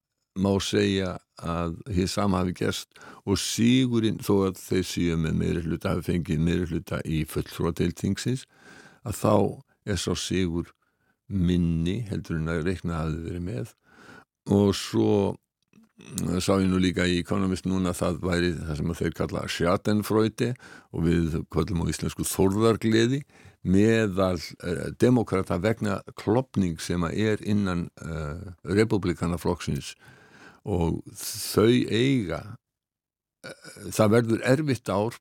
má 0.41 0.53
segja 0.63 1.17
að 1.41 1.79
hér 1.91 2.09
sama 2.11 2.41
hafi 2.43 2.55
gerst 2.61 3.01
og 3.27 3.39
sígurinn 3.41 4.21
þó 4.23 4.51
að 4.51 4.61
þeir 4.61 4.87
síu 4.87 5.17
með 5.21 5.39
meiri 5.41 5.65
hluta 5.65 5.95
hafi 5.95 6.13
fengið 6.13 6.45
meiri 6.47 6.69
hluta 6.71 7.01
í 7.05 7.23
fulltróðadeiltingsins 7.29 8.47
að 9.07 9.21
þá 9.21 9.35
er 9.91 10.01
svo 10.01 10.17
sígur 10.19 10.73
minni 11.31 12.01
heldur 12.09 12.41
en 12.41 12.51
að 12.51 12.67
reikna 12.67 13.05
hafi 13.05 13.23
verið 13.27 13.47
með. 13.47 13.77
Og 14.51 14.75
svo 14.77 15.13
sá 16.41 16.55
ég 16.57 16.69
nú 16.71 16.81
líka 16.81 17.05
í 17.09 17.21
Economist 17.21 17.67
núna 17.69 17.93
það 17.97 18.21
væri 18.25 18.51
það 18.57 18.79
sem 18.79 18.95
þeir 19.01 19.17
kalla 19.19 19.45
sjatenfröyti 19.53 20.51
og 20.97 21.07
við 21.07 21.39
kvöldum 21.53 21.85
á 21.85 21.91
íslensku 21.93 22.25
þorðargleði 22.29 23.23
meðal 23.69 24.39
uh, 24.39 24.89
demokrata 25.01 25.59
vegna 25.61 26.01
klopning 26.17 26.81
sem 26.81 27.05
er 27.11 27.43
innan 27.45 27.89
uh, 28.01 28.55
republikanaflokksins 28.65 29.93
og 30.65 31.03
þau 31.21 31.69
eiga 31.69 32.41
uh, 33.45 33.53
það 33.93 34.15
verður 34.17 34.47
erfitt 34.55 34.89
ár 34.89 35.19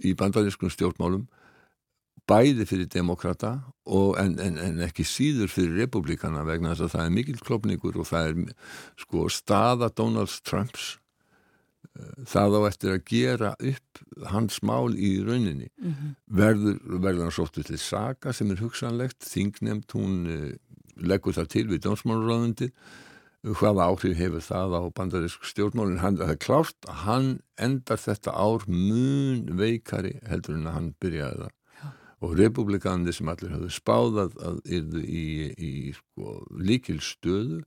í 0.00 0.16
bandarískun 0.16 0.72
stjórnmálum 0.72 1.26
bæði 2.26 2.66
fyrir 2.66 2.90
demokrata 2.90 3.52
en, 4.20 4.36
en, 4.42 4.58
en 4.58 4.82
ekki 4.86 5.06
síður 5.06 5.50
fyrir 5.52 5.80
republikana 5.84 6.44
vegna 6.46 6.74
þess 6.74 6.88
að 6.88 6.94
það 6.96 7.06
er 7.06 7.16
mikil 7.16 7.40
klopningur 7.46 7.98
og 8.02 8.08
það 8.10 8.30
er 8.30 8.54
sko 9.02 9.26
staða 9.32 9.90
Donald 9.94 10.34
Trumps 10.46 10.96
eh, 11.94 12.26
það 12.26 12.58
á 12.58 12.60
eftir 12.70 12.94
að 12.96 13.06
gera 13.12 13.54
upp 13.54 14.02
hans 14.32 14.60
mál 14.66 14.96
í 14.98 15.16
rauninni. 15.22 15.70
Mm 15.78 15.92
-hmm. 15.92 16.14
verður, 16.26 16.78
verður 16.98 17.26
hann 17.28 17.38
sóttu 17.38 17.62
til 17.62 17.78
saga 17.78 18.32
sem 18.32 18.50
er 18.50 18.62
hugsanlegt, 18.62 19.22
þingnemt 19.22 19.92
hún 19.94 20.26
uh, 20.26 20.54
leggur 20.96 21.36
það 21.36 21.52
til 21.54 21.66
við 21.70 21.84
dómsmálurraðundi 21.86 22.72
hvaða 23.46 23.86
áhrif 23.86 24.16
hefur 24.18 24.42
það 24.42 24.74
á 24.74 24.82
bandarísk 24.96 25.44
stjórnmálin? 25.46 26.00
Hann, 26.02 26.16
það 26.18 26.32
er 26.34 26.40
klárt 26.42 26.88
hann 27.04 27.28
endar 27.62 28.00
þetta 28.00 28.34
ár 28.34 28.64
mun 28.66 29.46
veikari 29.58 30.16
heldur 30.26 30.56
en 30.56 30.66
að 30.66 30.76
hann 30.78 30.88
byrjaði 30.98 31.44
það 31.44 31.54
og 32.24 32.36
republikanir 32.38 33.14
sem 33.14 33.28
allir 33.28 33.52
hafðu 33.52 33.72
spáðað 33.74 34.38
að 34.48 34.60
yrðu 34.78 35.02
í, 35.04 35.26
í 35.56 35.72
sko, 35.96 36.38
líkil 36.56 36.98
stöðu 37.04 37.60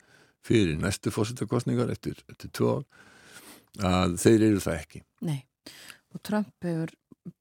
fyrir 0.46 0.80
næstu 0.80 1.14
fósittakostningar 1.14 1.92
eftir, 1.94 2.18
eftir 2.32 2.52
tvo 2.56 2.74
að 3.86 4.18
þeir 4.22 4.48
eru 4.50 4.64
það 4.64 4.80
ekki. 4.80 5.04
Nei, 5.28 5.40
og 6.14 6.24
Trump 6.26 6.66
hefur 6.66 6.96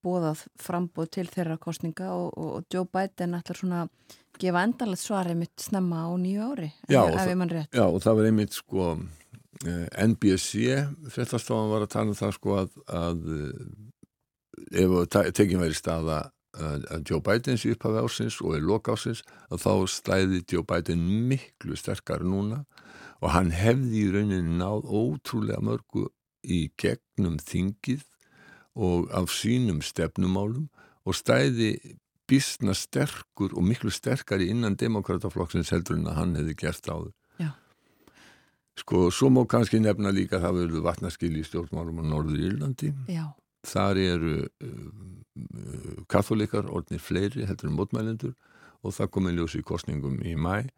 bóðað 0.04 0.44
frambóð 0.60 1.12
til 1.16 1.26
þeirra 1.30 1.56
kostninga 1.62 2.10
og, 2.12 2.32
og 2.36 2.66
Joe 2.72 2.88
Biden 2.92 3.38
ætlar 3.38 3.56
svona 3.56 3.84
að 3.86 4.18
gefa 4.38 4.64
endalegt 4.66 5.02
svarið 5.02 5.40
mitt 5.40 5.64
snemma 5.64 6.04
á 6.04 6.12
nýju 6.20 6.48
ári, 6.52 6.72
já, 6.90 7.00
ef 7.08 7.30
ég 7.30 7.38
mann 7.38 7.52
rétt. 7.54 7.72
Já, 7.72 7.86
og 7.86 8.02
það 8.04 8.18
var 8.18 8.28
einmitt 8.28 8.54
sko 8.54 8.88
eh, 9.64 9.86
NBC, 10.04 10.82
fréttastofan 11.14 11.72
var 11.72 11.86
að 11.86 11.94
tala 11.94 12.12
um 12.12 12.18
það 12.18 12.34
sko 12.36 12.58
að, 12.60 12.76
að 13.00 13.30
eh, 13.38 14.82
ef 14.84 14.98
tekinn 15.38 15.62
væri 15.62 15.78
staða 15.78 16.26
að 16.56 17.02
Joe 17.08 17.20
Biden 17.24 17.58
sé 17.60 17.74
upphafi 17.74 18.02
ásins 18.02 18.38
og 18.40 18.56
er 18.56 18.64
lok 18.64 18.88
ásins 18.88 19.20
að 19.52 19.64
þá 19.66 19.72
stæði 19.92 20.42
Joe 20.48 20.64
Biden 20.64 21.04
miklu 21.28 21.76
sterkar 21.76 22.24
núna 22.24 22.64
og 23.20 23.32
hann 23.34 23.50
hefði 23.52 24.04
í 24.06 24.12
rauninni 24.14 24.58
náð 24.58 24.86
ótrúlega 24.86 25.60
mörgu 25.64 26.08
í 26.46 26.68
gegnum 26.80 27.38
þingið 27.42 28.04
og 28.78 29.08
af 29.14 29.30
sínum 29.34 29.82
stefnumálum 29.82 30.68
og 31.04 31.16
stæði 31.18 31.74
bísna 32.28 32.74
sterkur 32.76 33.54
og 33.56 33.64
miklu 33.64 33.90
sterkari 33.90 34.50
innan 34.52 34.76
demokrataflokksins 34.78 35.72
heldur 35.72 35.98
en 35.98 36.10
að 36.10 36.20
hann 36.20 36.36
hefði 36.38 36.54
gert 36.60 36.88
áður. 36.88 37.14
Já. 37.40 37.50
Sko, 38.78 39.08
svo 39.10 39.30
má 39.32 39.42
kannski 39.48 39.80
nefna 39.82 40.12
líka 40.14 40.38
að 40.38 40.46
það 40.46 40.58
verður 40.60 40.84
vatnaskil 40.86 41.32
í 41.34 41.44
stjórnmálum 41.46 42.02
á 42.02 42.04
Norður 42.06 42.44
Írlandi. 42.50 42.92
Já. 43.10 43.32
Þar 43.66 43.98
eru 44.02 44.34
uh, 44.46 46.02
katholikar, 46.10 46.68
orðnir 46.70 47.02
fleiri 47.02 47.46
heldur 47.48 47.70
en 47.70 47.78
mótmælendur 47.78 48.34
og 48.86 48.94
það 48.94 49.10
kom 49.14 49.28
að 49.30 49.40
ljósa 49.40 49.58
í 49.58 49.66
kostningum 49.66 50.20
í 50.22 50.36
mæ 50.38 50.68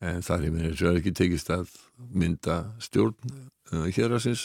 en 0.00 0.24
það 0.24 0.46
hefur 0.46 0.66
eins 0.66 0.82
og 0.82 0.98
ekki 0.98 1.12
tekist 1.16 1.50
að 1.52 1.72
mynda 2.16 2.62
stjórn 2.80 3.16
uh, 3.74 3.86
hér 3.92 4.16
að 4.16 4.24
sinns 4.28 4.44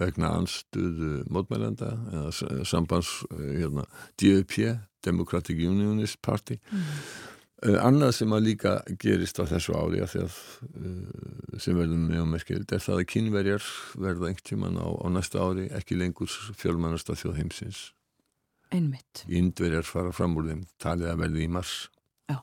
vegna 0.00 0.32
anstuðu 0.36 1.22
mótmælenda 1.32 1.92
eða 2.12 2.64
sambands 2.68 3.22
uh, 3.30 3.44
hérna, 3.56 3.86
DUP, 4.20 4.58
Democratic 5.04 5.60
Unionist 5.60 6.20
Party 6.24 6.58
mm. 6.60 6.90
Annað 7.62 8.14
sem 8.16 8.32
að 8.34 8.46
líka 8.48 8.74
gerist 8.98 9.38
á 9.38 9.46
þessu 9.46 9.74
ári 9.78 10.02
að 10.02 10.12
því 10.12 10.22
að 10.24 10.36
uh, 10.82 11.58
sem 11.62 11.78
verður 11.78 12.04
mjög 12.08 12.28
merkild 12.32 12.74
er 12.74 12.82
það 12.82 13.02
að 13.02 13.08
kynverjar 13.14 13.72
verða 13.94 14.30
einhvern 14.30 14.48
tíman 14.48 14.80
á, 14.82 14.88
á 14.90 15.06
næsta 15.14 15.42
ári 15.42 15.68
ekki 15.78 15.98
lengur 16.00 16.32
fjölmannasta 16.58 17.18
þjóð 17.18 17.38
heimsins 17.38 17.82
Einmitt. 18.72 19.24
Índverjar 19.28 19.84
fara 19.84 20.12
fram 20.16 20.36
úr 20.40 20.48
þeim, 20.48 20.64
talið 20.80 21.10
að 21.12 21.22
verði 21.26 21.44
í 21.44 21.48
mars. 21.52 21.74
Já. 22.30 22.38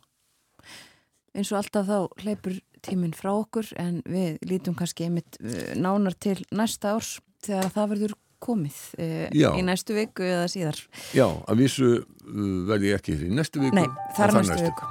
Eins 1.34 1.52
og 1.54 1.60
alltaf 1.62 1.90
þá 1.90 2.24
hleypur 2.24 2.60
tíminn 2.86 3.16
frá 3.18 3.32
okkur 3.34 3.72
en 3.82 4.00
við 4.06 4.38
lítum 4.48 4.78
kannski 4.78 5.08
einmitt 5.08 5.40
eh, 5.42 5.74
nánar 5.80 6.16
til 6.22 6.38
næsta 6.56 6.96
árs 6.96 7.18
þegar 7.46 7.74
það 7.74 7.94
verður 7.96 8.18
komið 8.40 8.78
e, 8.96 9.06
í 9.36 9.64
næstu 9.68 9.96
viku 9.98 10.24
eða 10.24 10.46
síðar. 10.52 10.78
Já, 11.12 11.26
að 11.28 11.60
vísu 11.60 11.90
uh, 12.30 12.50
verði 12.70 12.96
ekki 12.96 13.18
í 13.18 13.32
næstu 13.34 13.62
viku. 13.64 13.76
Nei, 13.82 13.88
það 14.18 14.26
er 14.30 14.38
næstu 14.40 14.66
viku. 14.70 14.90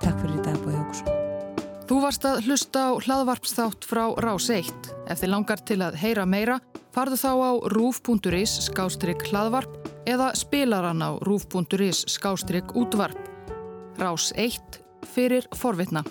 Takk 0.00 0.22
fyrir 0.22 0.36
í 0.38 0.44
dag, 0.44 0.60
Bóði 0.64 0.78
Hókusson. 0.80 1.16
Þú 1.90 1.96
varst 2.04 2.26
að 2.28 2.44
hlusta 2.46 2.82
á 2.86 2.90
hlaðvarpsþátt 3.02 3.86
frá 3.90 4.04
Rás 4.22 4.46
1. 4.54 4.92
Ef 5.10 5.22
þið 5.24 5.32
langar 5.32 5.62
til 5.66 5.80
að 5.82 5.96
heyra 5.98 6.22
meira, 6.22 6.60
farðu 6.94 7.18
þá 7.18 7.32
á 7.34 7.52
rúf.is 7.74 8.52
skástrygg 8.68 9.26
hlaðvarp 9.26 9.90
eða 10.06 10.30
spilaran 10.38 11.02
á 11.02 11.18
rúf.is 11.26 12.04
skástrygg 12.14 12.76
útvarp. 12.78 13.18
Rás 13.98 14.30
1 14.38 14.80
fyrir 15.10 15.50
forvitna. 15.58 16.04